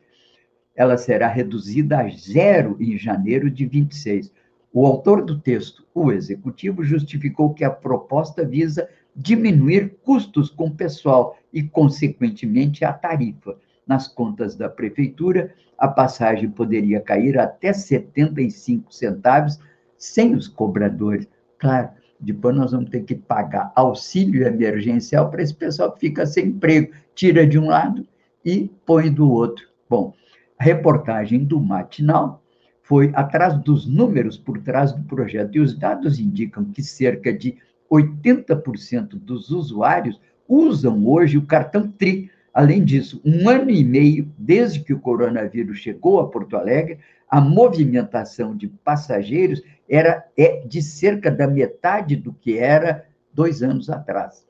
[0.76, 4.32] Ela será reduzida a zero em janeiro de 26.
[4.74, 11.38] O autor do texto, o executivo, justificou que a proposta visa diminuir custos com pessoal
[11.54, 13.58] e, consequentemente, a tarifa.
[13.86, 19.60] Nas contas da prefeitura, a passagem poderia cair até 75 centavos
[19.98, 21.28] sem os cobradores.
[21.58, 26.48] Claro, depois nós vamos ter que pagar auxílio emergencial para esse pessoal que fica sem
[26.48, 28.08] emprego, tira de um lado
[28.46, 29.68] e põe do outro.
[29.90, 30.14] Bom,
[30.58, 32.42] a reportagem do matinal
[32.84, 37.58] foi atrás dos números por trás do projeto, e os dados indicam que cerca de
[37.92, 42.32] 80% dos usuários usam hoje o cartão TRI.
[42.54, 47.00] Além disso, um ano e meio desde que o coronavírus chegou a Porto Alegre,
[47.30, 53.90] a movimentação de passageiros era é de cerca da metade do que era dois anos
[53.90, 54.46] atrás.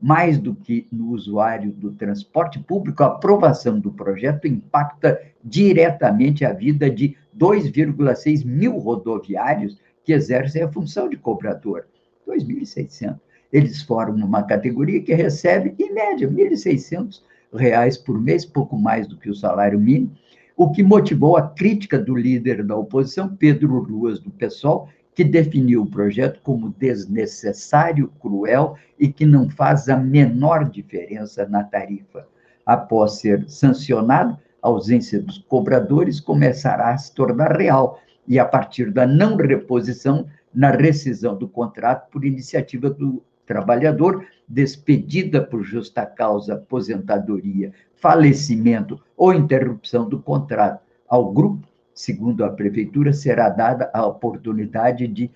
[0.00, 6.52] Mais do que no usuário do transporte público, a aprovação do projeto impacta diretamente a
[6.52, 11.86] vida de 2,6 mil rodoviários que exercem a função de cobrador.
[12.30, 13.18] 2.600.
[13.52, 19.16] Eles formam uma categoria que recebe, em média, 1.600 reais por mês, pouco mais do
[19.16, 20.12] que o salário mínimo,
[20.56, 25.82] o que motivou a crítica do líder da oposição, Pedro Ruas, do PSOL, que definiu
[25.82, 32.26] o projeto como desnecessário, cruel e que não faz a menor diferença na tarifa.
[32.64, 38.90] Após ser sancionado, a ausência dos cobradores começará a se tornar real e, a partir
[38.92, 46.54] da não reposição, na rescisão do contrato por iniciativa do trabalhador, despedida por justa causa,
[46.54, 50.80] aposentadoria, falecimento ou interrupção do contrato.
[51.08, 55.30] Ao grupo, segundo a prefeitura, será dada a oportunidade de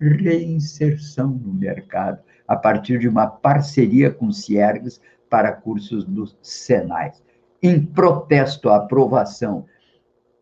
[0.00, 7.22] reinserção no mercado, a partir de uma parceria com Ciergs para cursos dos Senais.
[7.62, 9.66] Em protesto à aprovação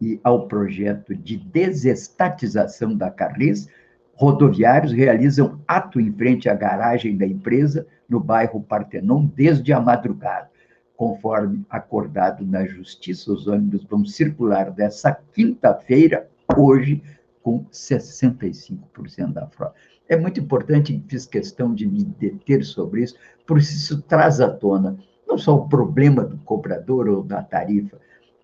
[0.00, 3.68] e ao projeto de desestatização da Carris,
[4.18, 10.50] rodoviários realizam ato em frente à garagem da empresa no bairro Partenon desde a madrugada.
[10.96, 17.00] Conforme acordado na Justiça, os ônibus vão circular dessa quinta-feira, hoje,
[17.40, 19.74] com 65% da frota.
[20.08, 23.14] É muito importante, fiz questão de me deter sobre isso,
[23.46, 27.98] porque isso traz à tona não só o problema do cobrador ou da tarifa,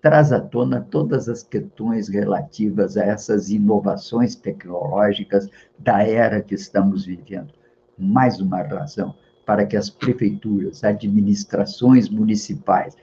[0.05, 7.05] traz à tona todas as questões relativas a essas inovações tecnológicas da era que estamos
[7.05, 7.51] vivendo.
[7.97, 9.15] Mais uma razão
[9.47, 12.95] para que as prefeituras, administrações municipais,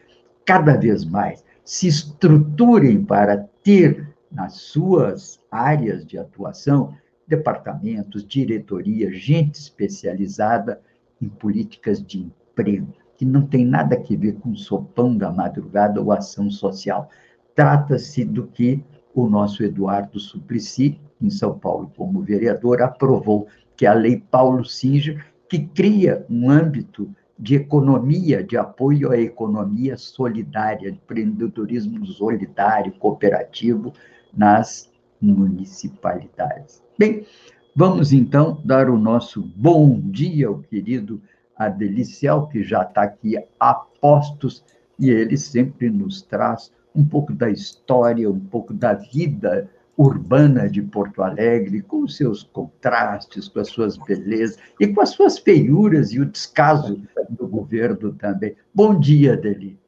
[0.44, 9.56] cada vez mais se estruturem para ter nas suas áreas de atuação departamentos, diretoria, gente
[9.56, 10.80] especializada
[11.20, 16.12] em políticas de emprego, que não tem nada a ver com sopão da madrugada ou
[16.12, 17.08] ação social.
[17.54, 18.82] Trata-se do que
[19.14, 23.46] o nosso Eduardo Suplicy, em São Paulo, como vereador, aprovou,
[23.76, 29.18] que é a Lei Paulo Singer, que cria um âmbito de economia, de apoio à
[29.18, 33.92] economia solidária, de empreendedorismo solidário, cooperativo
[34.32, 36.82] nas municipalidades.
[36.98, 37.26] Bem,
[37.74, 41.20] vamos então dar o nosso bom dia ao querido
[41.66, 44.64] Adeliciel, que já está aqui a postos,
[44.98, 50.82] e ele sempre nos traz um pouco da história, um pouco da vida urbana de
[50.82, 56.12] Porto Alegre, com os seus contrastes, com as suas belezas e com as suas feiuras
[56.12, 58.56] e o descaso do governo também.
[58.74, 59.78] Bom dia, Deli.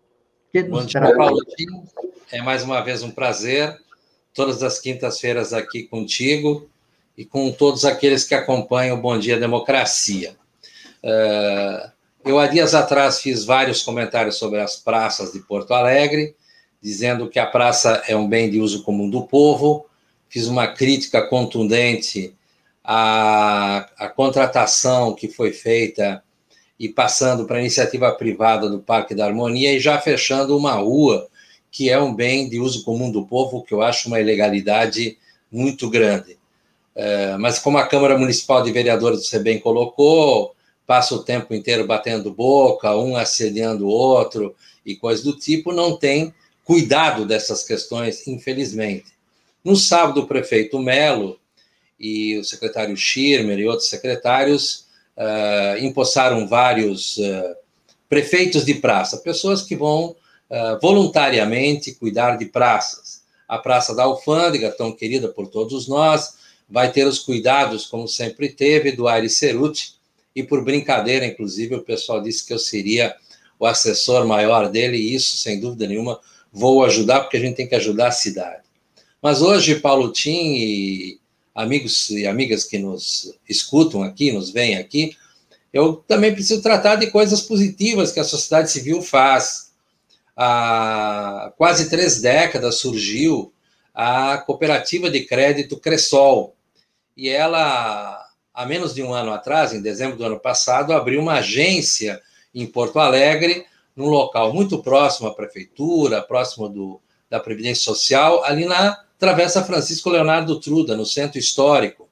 [0.68, 1.40] Bom dia, Paulo.
[2.30, 3.76] É mais uma vez um prazer,
[4.32, 6.68] todas as quintas-feiras aqui contigo
[7.16, 10.36] e com todos aqueles que acompanham o Bom Dia Democracia.
[11.04, 11.92] Uh,
[12.24, 16.34] eu, há dias atrás, fiz vários comentários sobre as praças de Porto Alegre,
[16.80, 19.84] dizendo que a praça é um bem de uso comum do povo,
[20.30, 22.34] fiz uma crítica contundente
[22.82, 26.22] à, à contratação que foi feita
[26.80, 31.28] e passando para a iniciativa privada do Parque da Harmonia e já fechando uma rua
[31.70, 35.18] que é um bem de uso comum do povo, que eu acho uma ilegalidade
[35.50, 36.38] muito grande.
[36.94, 40.53] É, mas como a Câmara Municipal de Vereadores, você bem colocou,
[40.86, 45.96] passa o tempo inteiro batendo boca, um assediando o outro e coisas do tipo, não
[45.96, 49.06] tem cuidado dessas questões, infelizmente.
[49.62, 51.38] No sábado, o prefeito Melo
[51.98, 57.56] e o secretário Schirmer e outros secretários uh, empossaram vários uh,
[58.08, 60.10] prefeitos de praça, pessoas que vão
[60.50, 63.22] uh, voluntariamente cuidar de praças.
[63.46, 66.34] A Praça da Alfândega, tão querida por todos nós,
[66.68, 69.93] vai ter os cuidados, como sempre teve, do Aire Ceruti,
[70.34, 73.14] e por brincadeira, inclusive, o pessoal disse que eu seria
[73.58, 76.20] o assessor maior dele, e isso, sem dúvida nenhuma,
[76.52, 78.62] vou ajudar, porque a gente tem que ajudar a cidade.
[79.22, 81.20] Mas hoje, Paulo Tim e
[81.54, 85.16] amigos e amigas que nos escutam aqui, nos veem aqui,
[85.72, 89.72] eu também preciso tratar de coisas positivas que a sociedade civil faz.
[90.36, 93.52] Há quase três décadas surgiu
[93.92, 96.54] a cooperativa de crédito Cressol.
[97.16, 98.23] E ela,
[98.54, 102.22] há menos de um ano atrás, em dezembro do ano passado, abriu uma agência
[102.54, 108.64] em Porto Alegre, num local muito próximo à prefeitura, próximo do, da Previdência Social, ali
[108.64, 112.08] na Travessa Francisco Leonardo Truda, no centro histórico.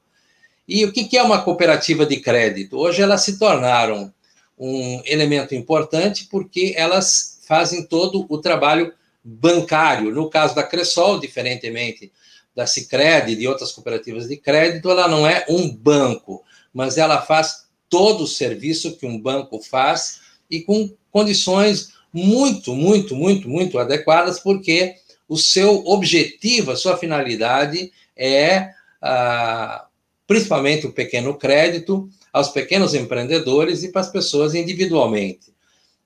[0.66, 2.76] E o que é uma cooperativa de crédito?
[2.76, 4.12] Hoje elas se tornaram
[4.58, 10.12] um elemento importante porque elas fazem todo o trabalho bancário.
[10.12, 12.12] No caso da Cressol, diferentemente
[12.54, 17.22] da Sicredi e de outras cooperativas de crédito, ela não é um banco, mas ela
[17.22, 23.78] faz todo o serviço que um banco faz e com condições muito, muito, muito, muito
[23.78, 24.96] adequadas, porque
[25.28, 29.86] o seu objetivo, a sua finalidade é ah,
[30.26, 35.52] principalmente o pequeno crédito aos pequenos empreendedores e para as pessoas individualmente.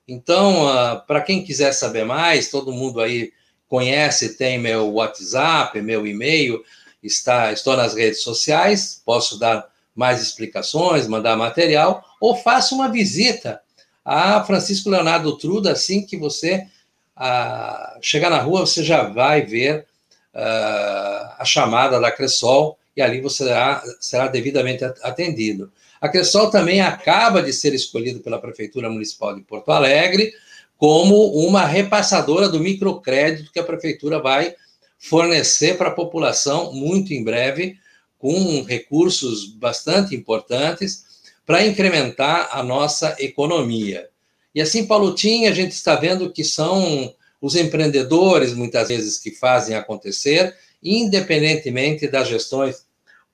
[0.07, 3.31] Então, ah, para quem quiser saber mais, todo mundo aí
[3.67, 6.63] conhece, tem meu WhatsApp, meu e-mail,
[7.03, 13.61] está, estou nas redes sociais, posso dar mais explicações, mandar material, ou faça uma visita
[14.05, 16.65] a Francisco Leonardo Truda assim que você
[17.15, 19.85] a chegar na rua, você já vai ver
[20.33, 25.71] uh, a chamada da Cressol e ali você será, será devidamente atendido.
[25.99, 30.31] A Cressol também acaba de ser escolhida pela Prefeitura Municipal de Porto Alegre
[30.77, 34.55] como uma repassadora do microcrédito que a Prefeitura vai
[34.99, 37.77] fornecer para a população muito em breve,
[38.17, 41.05] com recursos bastante importantes
[41.45, 44.09] para incrementar a nossa economia.
[44.53, 49.75] E assim, Paulotim, a gente está vendo que são os empreendedores, muitas vezes, que fazem
[49.75, 52.85] acontecer, independentemente das gestões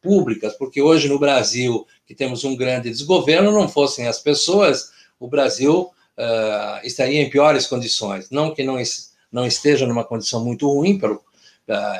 [0.01, 5.27] públicas, porque hoje no Brasil, que temos um grande desgoverno, não fossem as pessoas, o
[5.27, 8.29] Brasil uh, estaria em piores condições.
[8.29, 8.77] Não que não,
[9.31, 11.21] não esteja numa condição muito ruim, pelo, uh,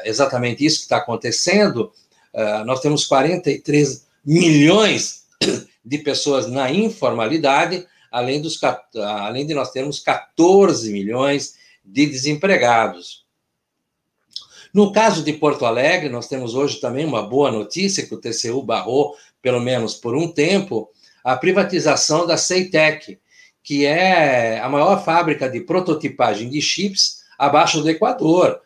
[0.04, 1.92] exatamente isso que está acontecendo,
[2.34, 5.26] uh, nós temos 43 milhões
[5.84, 8.60] de pessoas na informalidade, além, dos,
[8.96, 13.24] além de nós termos 14 milhões de desempregados.
[14.74, 18.64] No caso de Porto Alegre, nós temos hoje também uma boa notícia que o TCU
[18.64, 20.90] barrou, pelo menos por um tempo,
[21.24, 23.20] a privatização da Ceitec,
[23.64, 28.60] que é a maior fábrica de prototipagem de chips abaixo do Equador.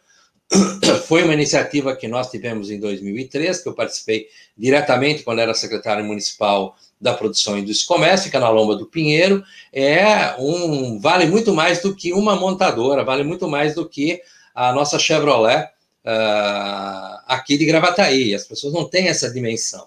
[1.07, 4.27] Foi uma iniciativa que nós tivemos em 2003, que eu participei
[4.57, 9.43] diretamente quando era secretário municipal da produção e do comércio, fica na Lomba do Pinheiro,
[9.71, 14.19] é um vale muito mais do que uma montadora, vale muito mais do que
[14.55, 15.65] a nossa Chevrolet
[16.03, 18.33] uh, aqui de Gravataí.
[18.33, 19.85] As pessoas não têm essa dimensão.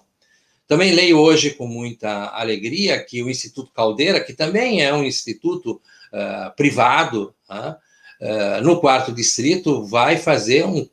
[0.71, 5.81] Também leio hoje com muita alegria que o Instituto Caldeira, que também é um instituto
[6.13, 10.87] uh, privado, uh, no quarto distrito, vai fazer um,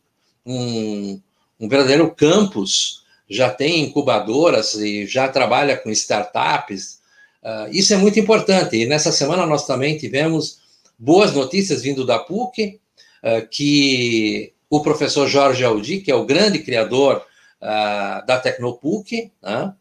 [0.45, 1.21] um,
[1.61, 6.99] um verdadeiro campus já tem incubadoras e já trabalha com startups.
[7.41, 8.77] Uh, isso é muito importante.
[8.79, 10.59] E nessa semana nós também tivemos
[10.99, 12.81] boas notícias vindo da PUC,
[13.23, 17.25] uh, que o professor Jorge Aldi, que é o grande criador
[17.61, 19.75] uh, da Tecnopuc, né?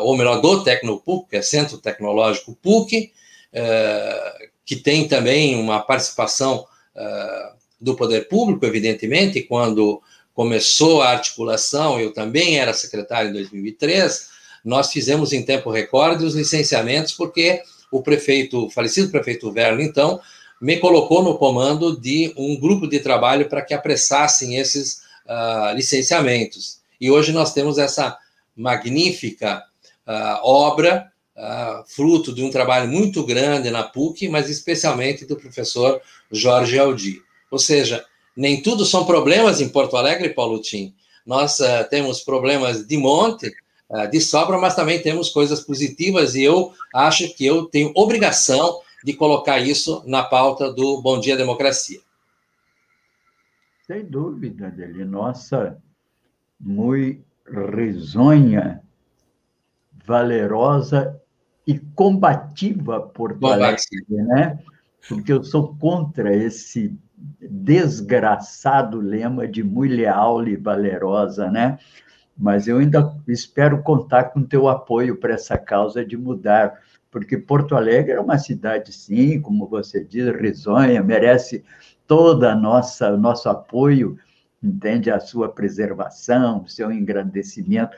[0.00, 3.10] ou melhor, do Tecnopuc, que é Centro Tecnológico PUC,
[4.62, 6.66] que tem também uma participação
[7.80, 10.02] do poder público, evidentemente, quando
[10.34, 14.28] começou a articulação, eu também era secretário em 2003,
[14.64, 20.20] nós fizemos em tempo recorde os licenciamentos, porque o prefeito, o falecido prefeito Verno, então,
[20.60, 26.78] me colocou no comando de um grupo de trabalho para que apressassem esses uh, licenciamentos.
[27.00, 28.18] E hoje nós temos essa
[28.56, 29.62] magnífica
[30.06, 36.00] uh, obra, uh, fruto de um trabalho muito grande na PUC, mas especialmente do professor
[36.30, 37.22] Jorge Aldi.
[37.50, 38.04] Ou seja,
[38.36, 40.94] nem tudo são problemas em Porto Alegre, Paulo Tim.
[41.24, 43.52] Nós uh, temos problemas de monte,
[44.10, 49.14] de sobra, mas também temos coisas positivas e eu acho que eu tenho obrigação de
[49.14, 51.98] colocar isso na pauta do Bom Dia Democracia.
[53.86, 55.06] Sem dúvida, dele.
[55.06, 55.80] Nossa,
[56.60, 57.22] muito
[57.74, 58.82] risonha,
[60.04, 61.20] valerosa
[61.66, 64.58] e combativa Porto Alegre, né?
[65.08, 66.98] Porque eu sou contra esse
[67.40, 71.78] desgraçado lema de muito leal e valerosa, né?
[72.36, 76.80] Mas eu ainda espero contar com teu apoio para essa causa de mudar,
[77.10, 81.64] porque Porto Alegre é uma cidade, sim, como você diz, risonha, merece
[82.06, 84.16] toda a nossa nosso apoio,
[84.62, 87.96] entende a sua preservação, o seu engrandecimento,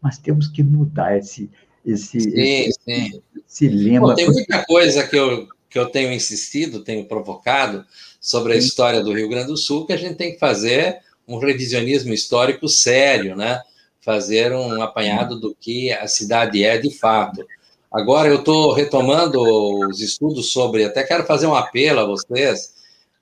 [0.00, 1.50] mas temos que mudar esse
[1.84, 3.22] esse, sim, esse, sim.
[3.48, 4.08] esse lema.
[4.08, 7.86] Bom, tem muita coisa que eu que eu tenho insistido, tenho provocado
[8.20, 11.38] sobre a história do Rio Grande do Sul, que a gente tem que fazer um
[11.38, 13.58] revisionismo histórico sério, né?
[14.02, 17.46] Fazer um apanhado do que a cidade é de fato.
[17.90, 19.40] Agora eu estou retomando
[19.88, 22.74] os estudos sobre, até quero fazer um apelo a vocês,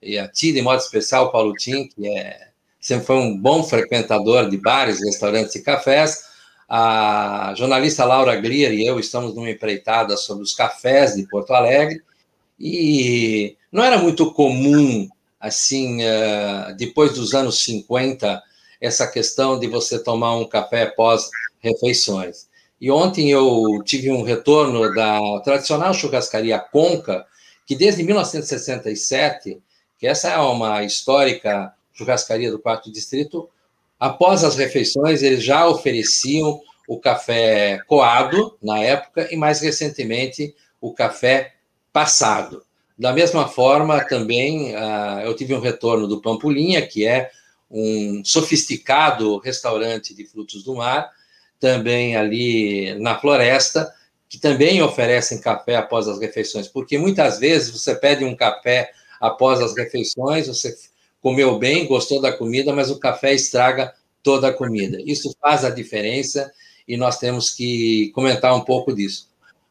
[0.02, 2.48] e a ti, de modo especial, Paulo Tim, que é,
[2.80, 6.24] sempre foi um bom frequentador de bares, restaurantes e cafés,
[6.68, 12.00] a jornalista Laura Glier e eu estamos numa empreitada sobre os cafés de Porto Alegre,
[12.58, 15.08] e não era muito comum,
[15.38, 18.42] assim, eh, depois dos anos 50,
[18.80, 22.48] essa questão de você tomar um café pós-refeições.
[22.80, 27.26] E ontem eu tive um retorno da tradicional churrascaria Conca,
[27.66, 29.60] que desde 1967,
[29.98, 33.48] que essa é uma histórica churrascaria do quarto distrito,
[33.98, 40.92] após as refeições eles já ofereciam o café coado na época e mais recentemente o
[40.92, 41.54] café
[41.92, 42.64] passado.
[42.98, 47.30] Da mesma forma, também uh, eu tive um retorno do Pampulinha, que é
[47.70, 51.10] um sofisticado restaurante de frutos do mar,
[51.58, 53.92] também ali na floresta,
[54.28, 58.90] que também oferecem café após as refeições, porque muitas vezes você pede um café
[59.20, 60.74] após as refeições, você
[61.20, 63.92] comeu bem, gostou da comida, mas o café estraga
[64.22, 64.98] toda a comida.
[65.04, 66.50] Isso faz a diferença
[66.86, 69.28] e nós temos que comentar um pouco disso.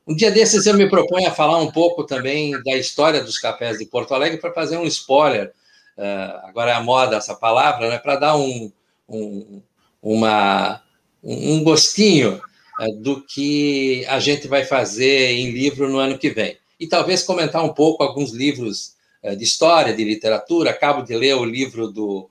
[0.07, 3.77] Um dia desses eu me proponho a falar um pouco também da história dos cafés
[3.77, 5.53] de Porto Alegre para fazer um spoiler.
[5.97, 7.99] Uh, agora é a moda essa palavra, né?
[7.99, 8.71] Para dar um,
[9.07, 9.61] um,
[10.01, 10.81] uma,
[11.23, 12.41] um gostinho
[12.79, 16.57] uh, do que a gente vai fazer em livro no ano que vem.
[16.79, 18.95] E talvez comentar um pouco alguns livros
[19.37, 20.69] de história, de literatura.
[20.69, 22.29] Acabo de ler o livro do,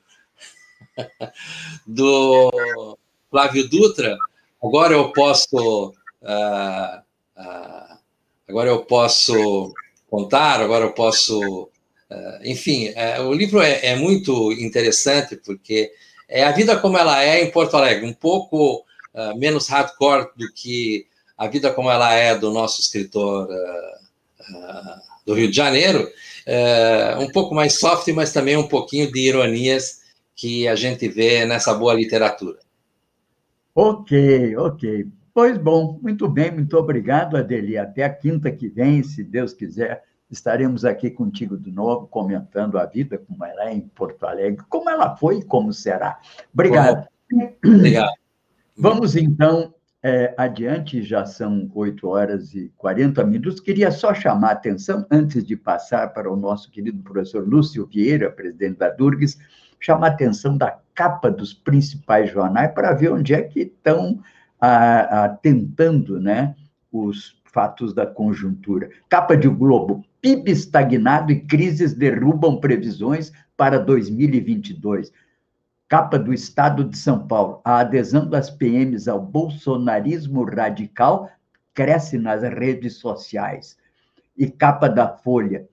[1.87, 2.99] do
[3.31, 4.17] Flávio Dutra.
[4.63, 7.03] Agora eu posso uh,
[7.37, 7.99] ah,
[8.49, 9.73] agora eu posso
[10.11, 11.71] contar, agora eu posso.
[12.11, 15.93] Uh, enfim, uh, o livro é, é, muito interessante porque
[16.27, 18.85] é a vida como ela é em Porto Alegre, um pouco
[19.15, 23.49] uh, menos hardcore do que a vida como ela é do nosso escritor
[25.25, 26.11] do Rio de Janeiro,
[27.21, 30.01] um pouco mais soft, mas também um pouquinho de ironias
[30.35, 32.59] que a gente vê nessa boa literatura.
[33.75, 35.07] Ok, ok.
[35.35, 37.79] Pois bom, muito bem, muito obrigado, Adeli.
[37.79, 42.87] Até a quinta que vem, se Deus quiser, estaremos aqui contigo de novo, comentando a
[42.87, 46.19] vida, como ela é em Porto Alegre, como ela foi e como será.
[46.53, 47.07] Obrigado.
[47.65, 48.13] Obrigado.
[48.77, 53.61] Vamos, então, é, adiante, já são 8 horas e 40 minutos.
[53.61, 58.31] Queria só chamar a atenção, antes de passar para o nosso querido professor Lúcio Vieira,
[58.31, 59.39] presidente da Durgues,
[59.81, 64.21] chamar a atenção da capa dos principais jornais para ver onde é que estão
[65.43, 66.55] tentando né,
[66.93, 68.91] os fatos da conjuntura.
[69.09, 75.13] Capa de Globo: PIB estagnado e crises derrubam previsões para 2022.
[75.89, 81.31] Capa do Estado de São Paulo: a adesão das PMs ao bolsonarismo radical
[81.73, 83.79] cresce nas redes sociais.
[84.37, 85.67] E capa da Folha: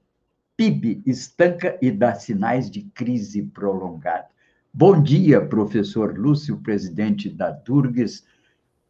[0.55, 4.27] PIB estanca e dá sinais de crise prolongada.
[4.73, 8.25] Bom dia, professor Lúcio, presidente da Durgues.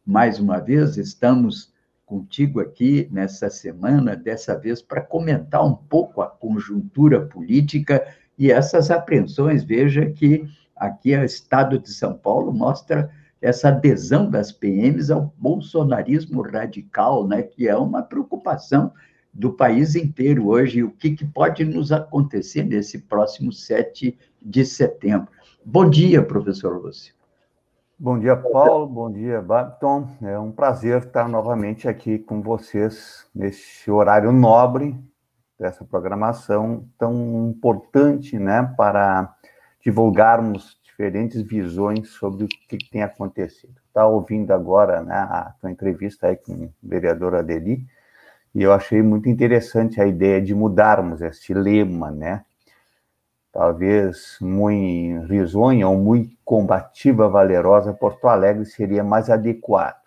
[0.06, 1.72] Mais uma vez, estamos
[2.04, 8.06] contigo aqui nessa semana, dessa vez para comentar um pouco a conjuntura política
[8.38, 9.64] e essas apreensões.
[9.64, 13.10] Veja que aqui o Estado de São Paulo mostra
[13.40, 18.92] essa adesão das PMs ao bolsonarismo radical, né, que é uma preocupação
[19.32, 20.82] do país inteiro hoje.
[20.82, 25.28] O que, que pode nos acontecer nesse próximo 7 de setembro?
[25.64, 27.14] Bom dia, professor Lúcio.
[27.98, 28.86] Bom dia, Paulo.
[28.86, 30.08] Bom dia, Babton.
[30.22, 34.94] É um prazer estar novamente aqui com vocês nesse horário nobre
[35.58, 39.35] dessa programação tão importante, né, para
[39.86, 43.76] divulgarmos diferentes visões sobre o que tem acontecido.
[43.86, 47.86] Está ouvindo agora, né, a tua entrevista aí com o vereador Adeli,
[48.52, 52.44] e eu achei muito interessante a ideia de mudarmos esse lema, né,
[53.52, 60.02] talvez muito risonha ou muito combativa, valerosa, Porto Alegre seria mais adequado.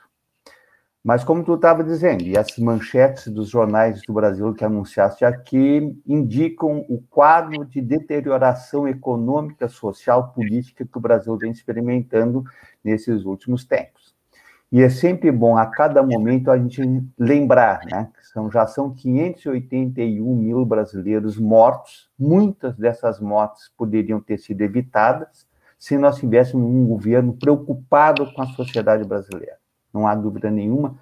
[1.03, 5.97] Mas como tu estava dizendo, e as manchetes dos jornais do Brasil que anunciaste aqui
[6.05, 12.43] indicam o quadro de deterioração econômica, social, política que o Brasil vem experimentando
[12.83, 14.13] nesses últimos tempos.
[14.71, 16.81] E é sempre bom, a cada momento, a gente
[17.17, 18.11] lembrar, né?
[18.15, 22.07] Que são, já são 581 mil brasileiros mortos.
[22.19, 25.47] Muitas dessas mortes poderiam ter sido evitadas
[25.77, 29.58] se nós tivéssemos um governo preocupado com a sociedade brasileira.
[29.93, 30.95] Não há dúvida nenhuma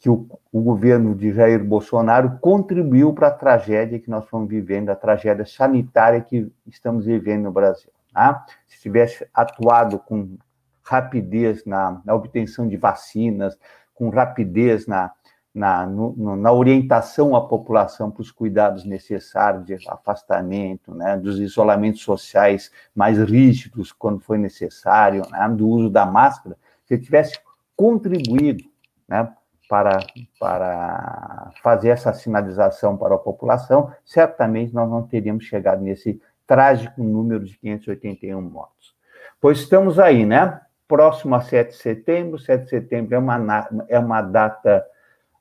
[0.00, 4.90] que o, o governo de Jair Bolsonaro contribuiu para a tragédia que nós estamos vivendo,
[4.90, 7.90] a tragédia sanitária que estamos vivendo no Brasil.
[8.12, 8.46] Tá?
[8.66, 10.36] Se tivesse atuado com
[10.84, 13.58] rapidez na, na obtenção de vacinas,
[13.92, 15.10] com rapidez na,
[15.52, 22.02] na, no, na orientação à população para os cuidados necessários de afastamento, né, dos isolamentos
[22.02, 27.38] sociais mais rígidos quando foi necessário, né, do uso da máscara, se tivesse
[27.78, 28.64] contribuído
[29.08, 29.32] né,
[29.68, 30.00] para,
[30.40, 37.44] para fazer essa sinalização para a população, certamente nós não teríamos chegado nesse trágico número
[37.44, 38.96] de 581 mortos.
[39.40, 40.60] Pois estamos aí, né?
[40.88, 42.38] próximo a 7 de setembro.
[42.38, 44.84] 7 de setembro é uma, é uma data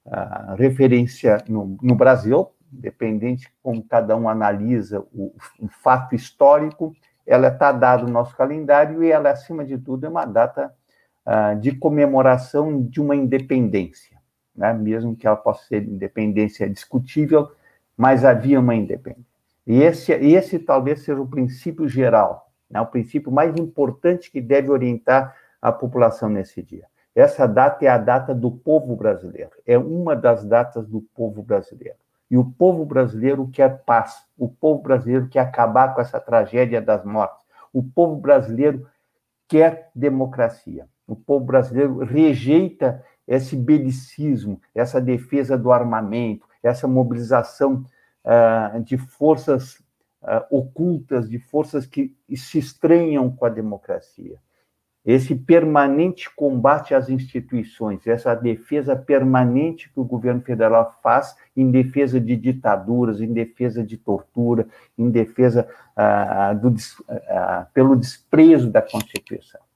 [0.06, 6.94] uh, referência no, no, Brasil, independente como cada um analisa o, o fato histórico,
[7.26, 10.74] ela está dada no nosso calendário e ela, acima de tudo, é uma data
[11.28, 14.17] uh, de comemoração de uma independência,
[14.55, 14.73] né?
[14.73, 17.51] mesmo que ela possa ser independência discutível,
[17.95, 19.28] mas havia uma independência.
[19.67, 24.69] E esse, esse talvez seja o princípio geral né, o princípio mais importante que deve
[24.69, 26.86] orientar a população nesse dia.
[27.15, 31.97] Essa data é a data do povo brasileiro, é uma das datas do povo brasileiro.
[32.30, 37.03] E o povo brasileiro quer paz, o povo brasileiro quer acabar com essa tragédia das
[37.03, 38.88] mortes, o povo brasileiro
[39.47, 47.86] quer democracia, o povo brasileiro rejeita esse belicismo, essa defesa do armamento, essa mobilização
[48.24, 49.76] uh, de forças
[50.22, 54.38] uh, ocultas, de forças que se estranham com a democracia.
[55.05, 62.20] Esse permanente combate às instituições, essa defesa permanente que o governo federal faz em defesa
[62.20, 66.76] de ditaduras, em defesa de tortura, em defesa uh, do,
[67.74, 69.66] pelo desprezo da Constituição.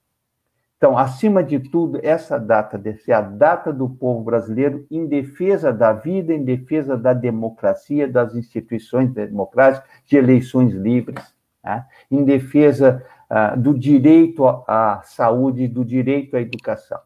[0.81, 5.71] Então, acima de tudo, essa data deve ser a data do povo brasileiro em defesa
[5.71, 11.85] da vida, em defesa da democracia, das instituições democráticas, de eleições livres, né?
[12.09, 16.99] em defesa uh, do direito à saúde, do direito à educação.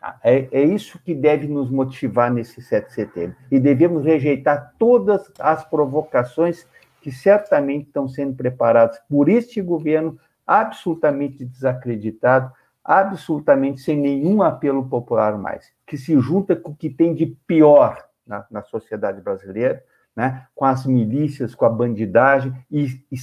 [0.00, 0.18] Tá?
[0.24, 3.36] É, é, isso que deve nos motivar nesse 7 de setembro.
[3.52, 6.66] E devemos rejeitar todas as provocações
[7.00, 12.52] que certamente estão sendo preparadas por este governo absolutamente desacreditado,
[12.84, 18.02] absolutamente sem nenhum apelo popular mais, que se junta com o que tem de pior
[18.26, 19.82] na, na sociedade brasileira,
[20.14, 23.16] né, com as milícias, com a bandidagem, e, e,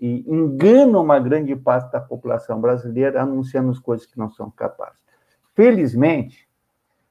[0.00, 4.98] e enganam uma grande parte da população brasileira anunciando as coisas que não são capazes.
[5.54, 6.48] Felizmente,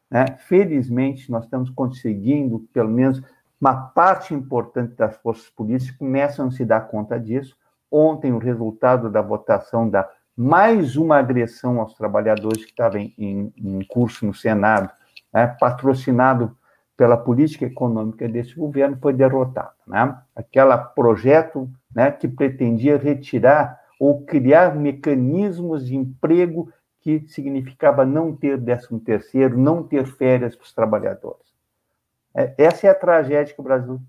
[0.10, 3.22] né, felizmente, nós estamos conseguindo, pelo menos,
[3.60, 7.56] uma parte importante das forças políticas começam a se dar conta disso.
[7.90, 13.54] Ontem, o resultado da votação da mais uma agressão aos trabalhadores que estava em, em,
[13.58, 14.90] em curso no Senado,
[15.34, 16.56] né, patrocinado
[16.96, 19.74] pela política econômica desse governo, foi derrotado.
[19.88, 20.16] Né?
[20.36, 26.72] Aquele projeto né, que pretendia retirar ou criar mecanismos de emprego
[27.02, 31.54] que significava não ter décimo terceiro, não ter férias para os trabalhadores.
[32.34, 34.00] É, essa é a tragédia que o Brasil.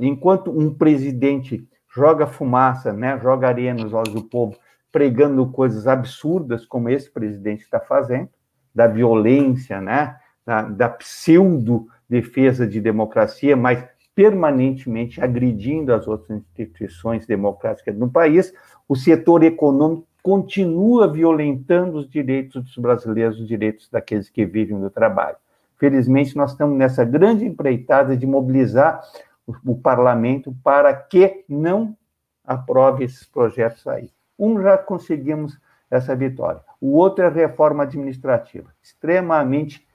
[0.00, 4.56] Enquanto um presidente joga fumaça, né, joga areia nos olhos do povo,
[4.90, 8.28] pregando coisas absurdas, como esse presidente está fazendo,
[8.74, 13.84] da violência, né, da, da pseudo-defesa de democracia, mas
[14.14, 18.52] permanentemente agredindo as outras instituições democráticas no país,
[18.88, 24.90] o setor econômico continua violentando os direitos dos brasileiros, os direitos daqueles que vivem do
[24.90, 25.36] trabalho.
[25.76, 29.00] Felizmente, nós estamos nessa grande empreitada de mobilizar
[29.46, 31.96] o, o parlamento para que não
[32.44, 34.10] aprove esses projetos aí.
[34.38, 35.58] Um já conseguimos
[35.90, 36.60] essa vitória.
[36.80, 39.86] O outro é a reforma administrativa, extremamente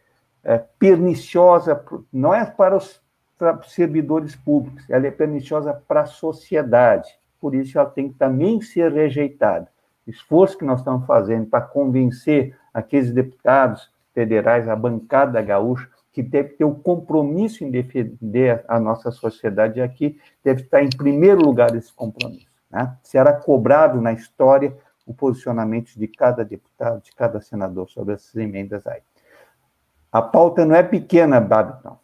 [0.44, 3.02] é, perniciosa, não é para os
[3.68, 7.10] servidores públicos, ela é perniciosa para a sociedade.
[7.39, 9.68] Por isso, ela tem que também ser rejeitada.
[10.06, 16.22] O esforço que nós estamos fazendo para convencer aqueles deputados federais, a bancada gaúcha, que
[16.22, 21.76] deve ter o compromisso em defender a nossa sociedade aqui, deve estar em primeiro lugar
[21.76, 22.53] esse compromisso.
[22.74, 22.97] Né?
[23.03, 28.88] Será cobrado na história o posicionamento de cada deputado, de cada senador sobre essas emendas
[28.88, 29.01] aí.
[30.11, 31.99] A pauta não é pequena, Babiton.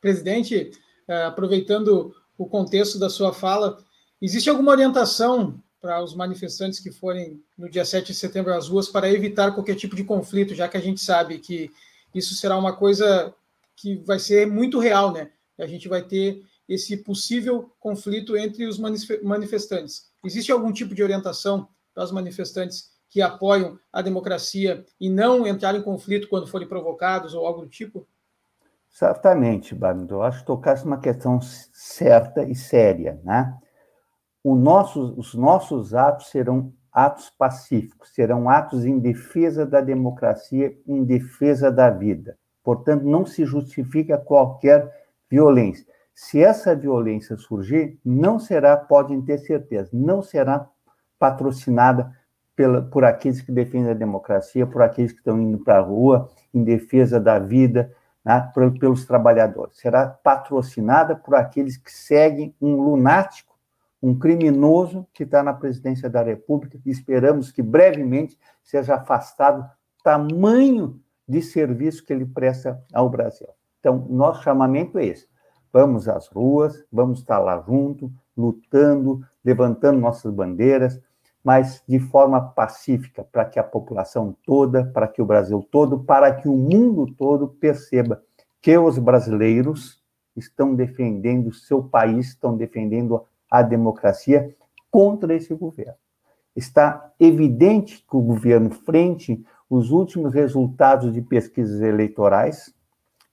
[0.00, 0.72] Presidente,
[1.06, 3.78] eh, aproveitando o contexto da sua fala,
[4.20, 8.88] existe alguma orientação para os manifestantes que forem no dia 7 de setembro às ruas
[8.88, 11.70] para evitar qualquer tipo de conflito, já que a gente sabe que
[12.12, 13.32] isso será uma coisa
[13.76, 15.30] que vai ser muito real, né?
[15.58, 18.78] A gente vai ter esse possível conflito entre os
[19.22, 20.10] manifestantes.
[20.24, 25.74] Existe algum tipo de orientação para os manifestantes que apoiam a democracia e não entrar
[25.74, 28.06] em conflito quando forem provocados ou algo do tipo?
[28.88, 30.22] Certamente, Bardo.
[30.22, 33.56] Acho que tocasse uma questão certa e séria, né?
[34.44, 41.72] nosso, os nossos atos serão atos pacíficos, serão atos em defesa da democracia, em defesa
[41.72, 42.38] da vida.
[42.62, 44.92] Portanto, não se justifica qualquer
[45.30, 45.86] violência.
[46.14, 50.68] Se essa violência surgir, não será, podem ter certeza, não será
[51.18, 52.12] patrocinada
[52.54, 56.30] pela, por aqueles que defendem a democracia, por aqueles que estão indo para a rua
[56.52, 57.92] em defesa da vida,
[58.24, 59.76] né, pelos trabalhadores.
[59.78, 63.54] Será patrocinada por aqueles que seguem um lunático
[64.04, 69.66] um criminoso que está na presidência da República e esperamos que brevemente seja afastado
[70.02, 73.48] tamanho de serviço que ele presta ao Brasil.
[73.80, 75.26] Então, nosso chamamento é esse.
[75.74, 81.02] Vamos às ruas, vamos estar lá junto, lutando, levantando nossas bandeiras,
[81.42, 86.32] mas de forma pacífica, para que a população toda, para que o Brasil todo, para
[86.32, 88.22] que o mundo todo perceba
[88.62, 90.00] que os brasileiros
[90.36, 94.54] estão defendendo o seu país, estão defendendo a democracia
[94.92, 95.98] contra esse governo.
[96.54, 102.72] Está evidente que o governo, frente os últimos resultados de pesquisas eleitorais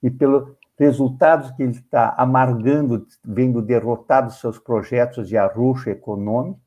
[0.02, 6.60] e pelos resultados que ele está amargando, vendo derrotados seus projetos de arroxo econômico,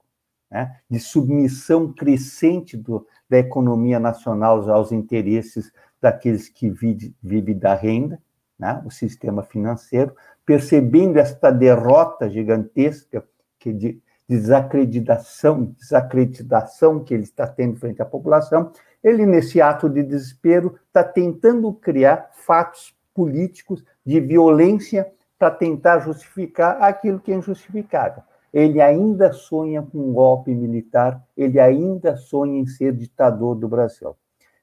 [0.48, 7.74] né, de submissão crescente do, da economia nacional aos interesses daqueles que vivem vive da
[7.74, 8.22] renda,
[8.56, 10.14] né, o sistema financeiro,
[10.46, 13.24] percebendo esta derrota gigantesca
[13.58, 18.70] que de desacreditação, desacreditação que ele está tendo frente à população,
[19.02, 26.82] ele, nesse ato de desespero, está tentando criar fatos políticos de violência para tentar justificar
[26.82, 28.22] aquilo que é injustificável.
[28.52, 34.16] Ele ainda sonha com um golpe militar, ele ainda sonha em ser ditador do Brasil.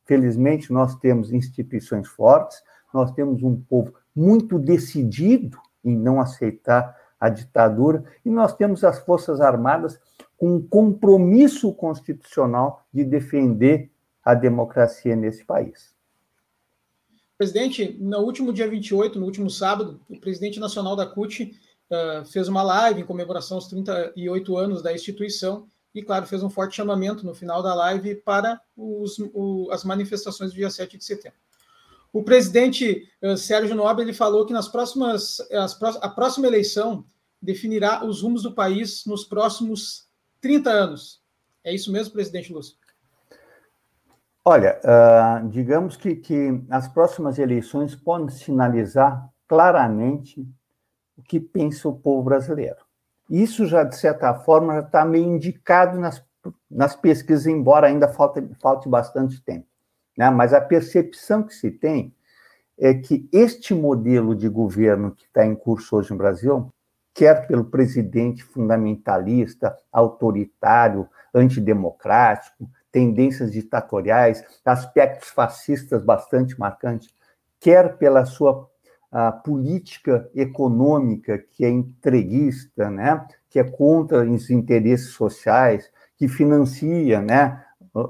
[0.05, 7.29] Felizmente, nós temos instituições fortes, nós temos um povo muito decidido em não aceitar a
[7.29, 9.99] ditadura, e nós temos as Forças Armadas
[10.37, 13.91] com um compromisso constitucional de defender
[14.23, 15.90] a democracia nesse país.
[17.41, 21.51] Presidente, no último dia 28, no último sábado, o presidente nacional da CUT
[21.89, 26.51] uh, fez uma live em comemoração aos 38 anos da instituição e, claro, fez um
[26.51, 31.03] forte chamamento no final da live para os, o, as manifestações do dia 7 de
[31.03, 31.39] setembro.
[32.13, 37.03] O presidente uh, Sérgio Nobre ele falou que nas próximas, as, a próxima eleição
[37.41, 40.07] definirá os rumos do país nos próximos
[40.41, 41.19] 30 anos.
[41.63, 42.77] É isso mesmo, presidente Lúcio?
[44.43, 50.41] Olha, uh, digamos que, que as próximas eleições podem sinalizar claramente
[51.15, 52.79] o que pensa o povo brasileiro.
[53.29, 56.23] Isso já, de certa forma, já está meio indicado nas,
[56.69, 59.67] nas pesquisas, embora ainda falte, falte bastante tempo.
[60.17, 60.29] Né?
[60.31, 62.13] Mas a percepção que se tem
[62.79, 66.73] é que este modelo de governo que está em curso hoje no Brasil,
[67.13, 77.09] quer pelo presidente fundamentalista, autoritário, antidemocrático, tendências ditatoriais, aspectos fascistas bastante marcantes,
[77.59, 78.69] quer pela sua
[79.43, 87.61] política econômica que é entreguista, né, que é contra os interesses sociais, que financia, né,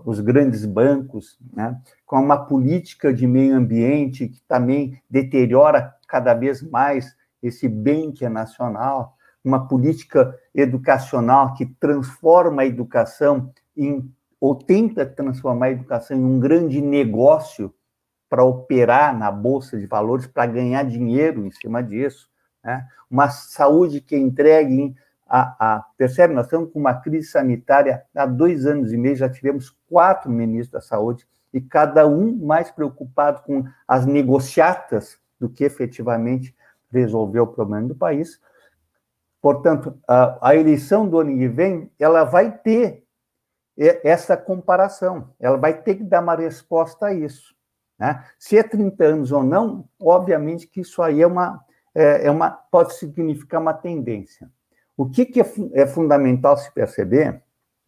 [0.06, 1.76] os grandes bancos, né,
[2.06, 8.24] com uma política de meio ambiente que também deteriora cada vez mais esse bem que
[8.24, 14.08] é nacional, uma política educacional que transforma a educação em
[14.42, 17.72] ou tenta transformar a educação em um grande negócio
[18.28, 22.28] para operar na bolsa de valores, para ganhar dinheiro em cima disso,
[22.64, 22.88] né?
[23.10, 24.96] uma saúde que é entregue
[25.28, 29.30] a, a, percebe, nós estamos com uma crise sanitária há dois anos e meio, já
[29.30, 35.64] tivemos quatro ministros da saúde, e cada um mais preocupado com as negociatas do que
[35.64, 36.56] efetivamente
[36.92, 38.40] resolver o problema do país.
[39.42, 43.01] Portanto, a, a eleição do ano que vem, ela vai ter
[44.04, 45.30] essa comparação.
[45.40, 47.56] Ela vai ter que dar uma resposta a isso.
[47.98, 48.24] Né?
[48.38, 51.64] Se é 30 anos ou não, obviamente que isso aí é uma,
[51.96, 54.50] é, é uma pode significar uma tendência.
[54.96, 57.42] O que, que é, é fundamental se perceber,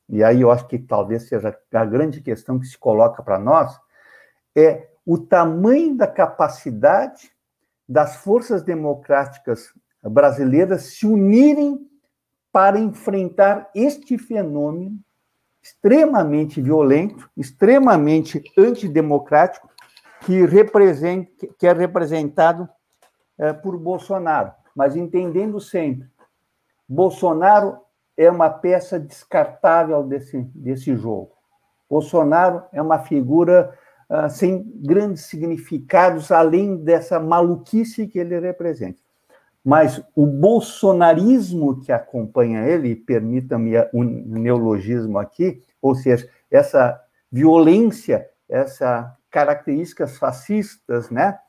[0.09, 3.79] e aí eu acho que talvez seja a grande questão que se coloca para nós,
[4.55, 7.31] é o tamanho da capacidade
[7.87, 11.87] das forças democráticas brasileiras se unirem
[12.51, 14.99] para enfrentar este fenômeno
[15.63, 19.69] extremamente violento, extremamente antidemocrático,
[20.25, 22.67] que, representa, que é representado
[23.37, 24.51] é, por Bolsonaro.
[24.75, 26.07] Mas entendendo sempre,
[26.87, 27.77] Bolsonaro
[28.17, 31.31] é uma peça descartável desse, desse jogo.
[31.89, 33.77] Bolsonaro é uma figura
[34.09, 39.02] uh, sem grandes significados, além dessa maluquice que ele representa.
[39.63, 47.01] Mas o bolsonarismo que acompanha ele, permita-me um neologismo aqui, ou seja, essa
[47.31, 51.39] violência, essas características fascistas, né?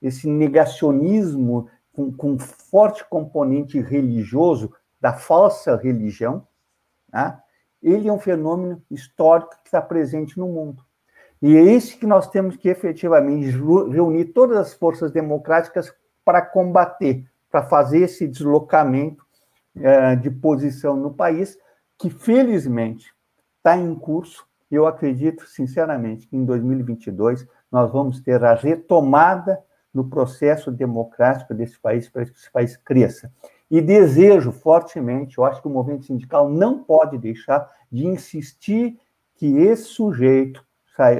[0.00, 6.46] esse negacionismo com, com forte componente religioso, da falsa religião,
[7.12, 7.36] né?
[7.82, 10.84] ele é um fenômeno histórico que está presente no mundo.
[11.42, 15.92] E é esse que nós temos que efetivamente reunir todas as forças democráticas
[16.24, 19.22] para combater, para fazer esse deslocamento
[19.76, 21.58] é, de posição no país,
[21.98, 23.12] que felizmente
[23.58, 24.46] está em curso.
[24.70, 31.78] Eu acredito, sinceramente, que em 2022 nós vamos ter a retomada no processo democrático desse
[31.78, 33.30] país para que esse país cresça.
[33.70, 38.98] E desejo fortemente, eu acho que o movimento sindical não pode deixar de insistir
[39.34, 40.64] que esse sujeito,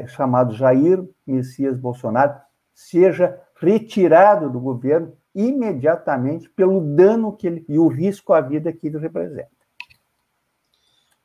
[0.06, 2.40] chamado Jair Messias Bolsonaro,
[2.72, 8.86] seja retirado do governo imediatamente pelo dano que ele, e o risco à vida que
[8.86, 9.50] ele representa.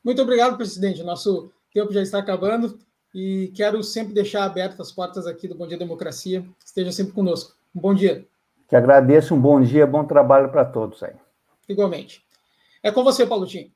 [0.04, 1.04] Muito obrigado, presidente.
[1.04, 2.80] Nosso tempo já está acabando
[3.14, 6.46] e quero sempre deixar abertas as portas aqui do Bom Dia Democracia.
[6.64, 7.58] Esteja sempre conosco.
[7.76, 8.26] Um bom dia.
[8.68, 11.14] Que agradeço, um bom dia, bom trabalho para todos aí.
[11.68, 12.26] Igualmente.
[12.84, 13.72] É com você, Paulo Tim.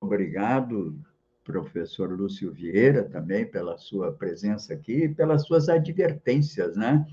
[0.00, 0.96] Obrigado,
[1.44, 7.04] professor Lúcio Vieira, também pela sua presença aqui e pelas suas advertências, né?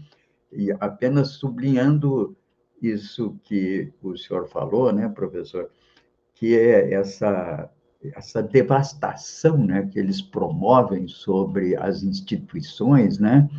[0.52, 2.36] E apenas sublinhando
[2.82, 5.70] isso que o senhor falou, né, professor,
[6.36, 7.70] que é essa
[8.16, 13.50] essa devastação, né, que eles promovem sobre as instituições, né,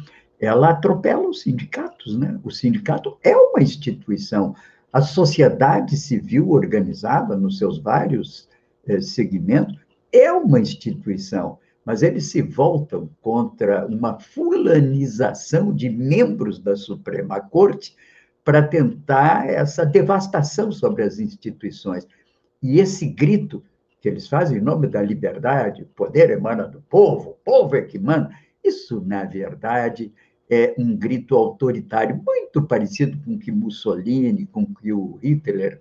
[0.40, 2.40] ela atropela os sindicatos, né?
[2.42, 4.54] O sindicato é uma instituição.
[4.90, 8.48] A sociedade civil organizada nos seus vários
[8.86, 9.78] eh, segmentos
[10.10, 17.96] é uma instituição mas eles se voltam contra uma fulanização de membros da Suprema Corte
[18.44, 22.06] para tentar essa devastação sobre as instituições.
[22.62, 23.62] E esse grito
[24.00, 27.98] que eles fazem em nome da liberdade, poder emana do povo, o povo é que
[27.98, 28.30] manda,
[28.64, 30.12] isso, na verdade,
[30.50, 35.80] é um grito autoritário, muito parecido com o que Mussolini, com o que o Hitler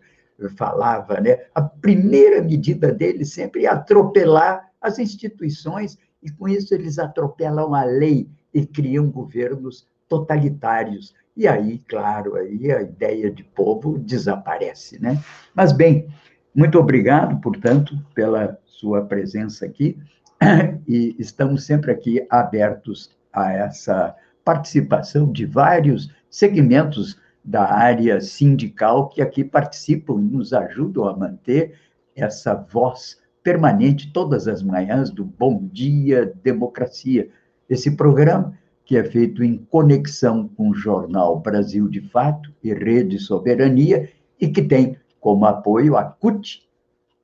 [0.55, 1.19] falava.
[1.19, 1.45] Né?
[1.55, 7.83] A primeira medida dele sempre é atropelar as instituições, e com isso eles atropelam a
[7.83, 11.13] lei, e criam governos totalitários.
[11.37, 15.23] E aí, claro, aí a ideia de povo desaparece, né?
[15.53, 16.07] Mas bem,
[16.53, 19.97] muito obrigado, portanto, pela sua presença aqui
[20.87, 29.21] e estamos sempre aqui abertos a essa participação de vários segmentos da área sindical que
[29.21, 31.79] aqui participam e nos ajudam a manter
[32.15, 33.17] essa voz
[33.49, 37.31] permanente todas as manhãs do Bom Dia Democracia.
[37.67, 38.53] Esse programa
[38.85, 44.07] que é feito em conexão com o jornal Brasil de Fato e Rede Soberania
[44.39, 46.61] e que tem como apoio a CUT,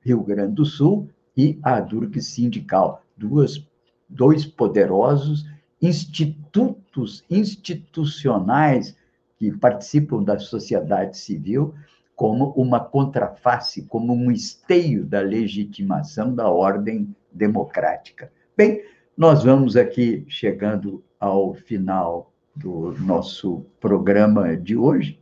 [0.00, 3.64] Rio Grande do Sul, e a Durg Sindical, duas,
[4.08, 5.46] dois poderosos
[5.80, 8.96] institutos institucionais
[9.38, 11.72] que participam da sociedade civil
[12.16, 18.32] como uma contraface, como um esteio da legitimação da ordem democrática.
[18.56, 18.82] Bem,
[19.14, 25.20] nós vamos aqui chegando ao final do nosso programa de hoje.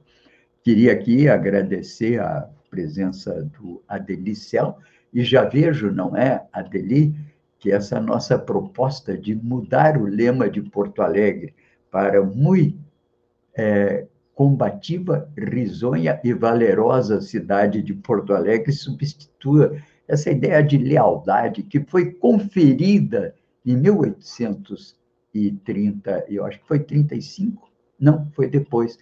[0.63, 4.79] Queria aqui agradecer a presença do Adeli Cel,
[5.13, 7.15] e já vejo, não é, Adeli,
[7.59, 11.55] que essa nossa proposta de mudar o lema de Porto Alegre
[11.91, 12.79] para muito
[13.57, 19.77] é, combativa, risonha e valerosa cidade de Porto Alegre substitua
[20.07, 28.31] essa ideia de lealdade que foi conferida em 1830, eu acho que foi 35, não,
[28.33, 28.99] foi depois,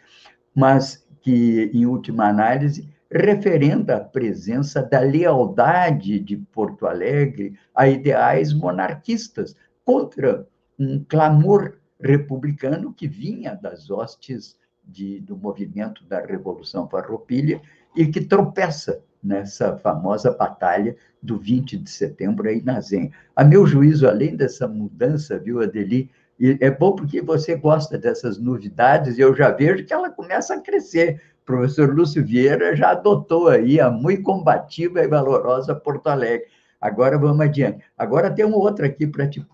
[0.54, 8.52] mas que, em última análise, referenda a presença da lealdade de Porto Alegre a ideais
[8.52, 10.46] monarquistas, contra
[10.78, 17.60] um clamor republicano que vinha das hostes de, do movimento da Revolução Farroupilha
[17.96, 23.12] e que tropeça nessa famosa batalha do 20 de setembro aí na Zen.
[23.36, 26.10] A meu juízo, além dessa mudança, viu, Adeli,
[26.40, 30.60] é bom porque você gosta dessas novidades e eu já vejo que ela começa a
[30.60, 36.46] crescer o professor Lúcio Vieira já adotou aí a muito combativa e valorosa Porto Alegre.
[36.80, 37.84] Agora vamos adiante.
[37.98, 39.44] Agora tem uma outra aqui para te,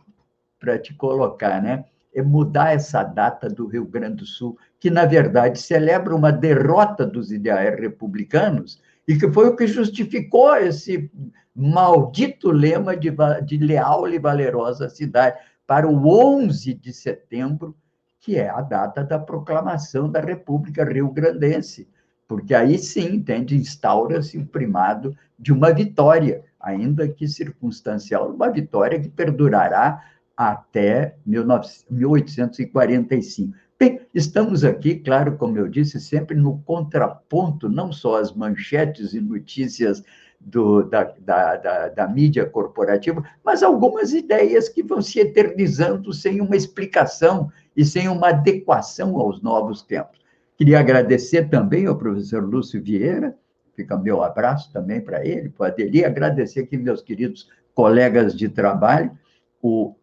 [0.83, 1.87] te colocar, né?
[2.15, 7.05] É mudar essa data do Rio Grande do Sul, que, na verdade, celebra uma derrota
[7.05, 11.11] dos ideais republicanos e que foi o que justificou esse
[11.55, 13.11] maldito lema de,
[13.45, 17.75] de leal e valerosa cidade para o 11 de setembro
[18.21, 21.89] que é a data da proclamação da República Rio-Grandense,
[22.27, 29.01] porque aí sim, entende, instaura-se o primado de uma vitória, ainda que circunstancial, uma vitória
[29.01, 30.05] que perdurará
[30.37, 33.57] até 1845.
[33.81, 39.21] Bem, estamos aqui, claro, como eu disse, sempre no contraponto, não só as manchetes e
[39.21, 40.03] notícias
[40.41, 46.41] do, da, da, da, da, mídia corporativa, mas algumas ideias que vão se eternizando sem
[46.41, 50.19] uma explicação e sem uma adequação aos novos tempos.
[50.57, 53.37] Queria agradecer também ao professor Lúcio Vieira,
[53.77, 59.17] fica meu abraço também para ele, para Adeli, agradecer aqui meus queridos colegas de trabalho,
[59.63, 59.95] o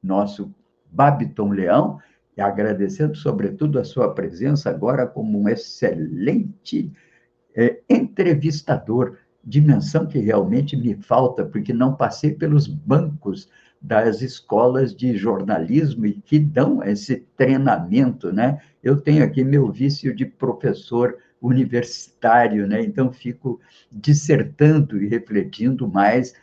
[0.00, 0.54] nosso
[0.86, 1.98] Babiton Leão,
[2.36, 6.92] e agradecendo, sobretudo, a sua presença agora como um excelente
[7.54, 13.48] é, entrevistador dimensão que realmente me falta, porque não passei pelos bancos
[13.80, 18.58] das escolas de jornalismo e que dão esse treinamento, né?
[18.82, 22.82] Eu tenho aqui meu vício de professor universitário, né?
[22.82, 23.60] Então fico
[23.92, 26.34] dissertando e refletindo mais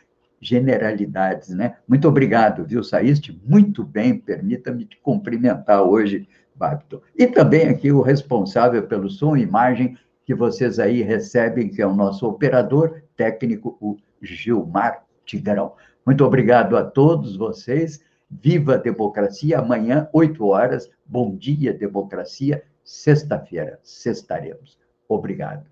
[0.42, 1.76] generalidades, né?
[1.86, 2.82] Muito obrigado, viu?
[2.82, 7.00] Saíste muito bem, permita-me te cumprimentar hoje, Babton.
[7.16, 11.86] E também aqui o responsável pelo som e imagem que vocês aí recebem, que é
[11.86, 15.74] o nosso operador técnico, o Gilmar Tigrão.
[16.04, 18.00] Muito obrigado a todos vocês.
[18.28, 19.60] Viva a democracia.
[19.60, 20.90] Amanhã, 8 horas.
[21.06, 22.62] Bom dia, democracia.
[22.82, 24.76] Sexta-feira, sextaremos.
[25.08, 25.71] Obrigado.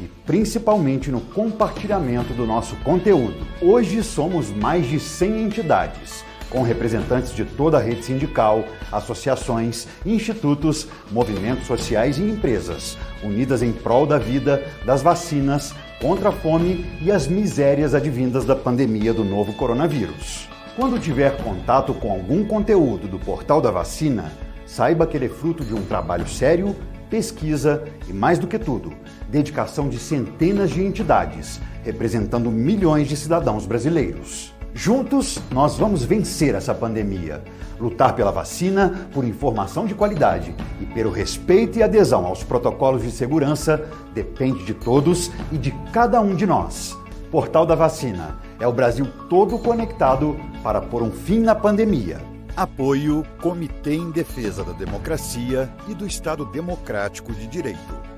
[0.00, 3.46] e principalmente no compartilhamento do nosso conteúdo.
[3.60, 10.88] Hoje somos mais de 100 entidades, com representantes de toda a rede sindical, associações, institutos,
[11.10, 17.10] movimentos sociais e empresas, unidas em prol da vida, das vacinas, contra a fome e
[17.10, 20.48] as misérias advindas da pandemia do novo coronavírus.
[20.76, 24.32] Quando tiver contato com algum conteúdo do Portal da Vacina,
[24.64, 26.74] saiba que ele é fruto de um trabalho sério
[27.08, 28.92] pesquisa e, mais do que tudo,
[29.28, 34.54] dedicação de centenas de entidades, representando milhões de cidadãos brasileiros.
[34.74, 37.42] Juntos, nós vamos vencer essa pandemia.
[37.80, 43.10] Lutar pela vacina, por informação de qualidade e pelo respeito e adesão aos protocolos de
[43.10, 46.96] segurança depende de todos e de cada um de nós.
[47.30, 52.20] Portal da Vacina é o Brasil todo conectado para pôr um fim na pandemia.
[52.56, 58.17] Apoio Comitê em Defesa da Democracia e do Estado Democrático de Direito.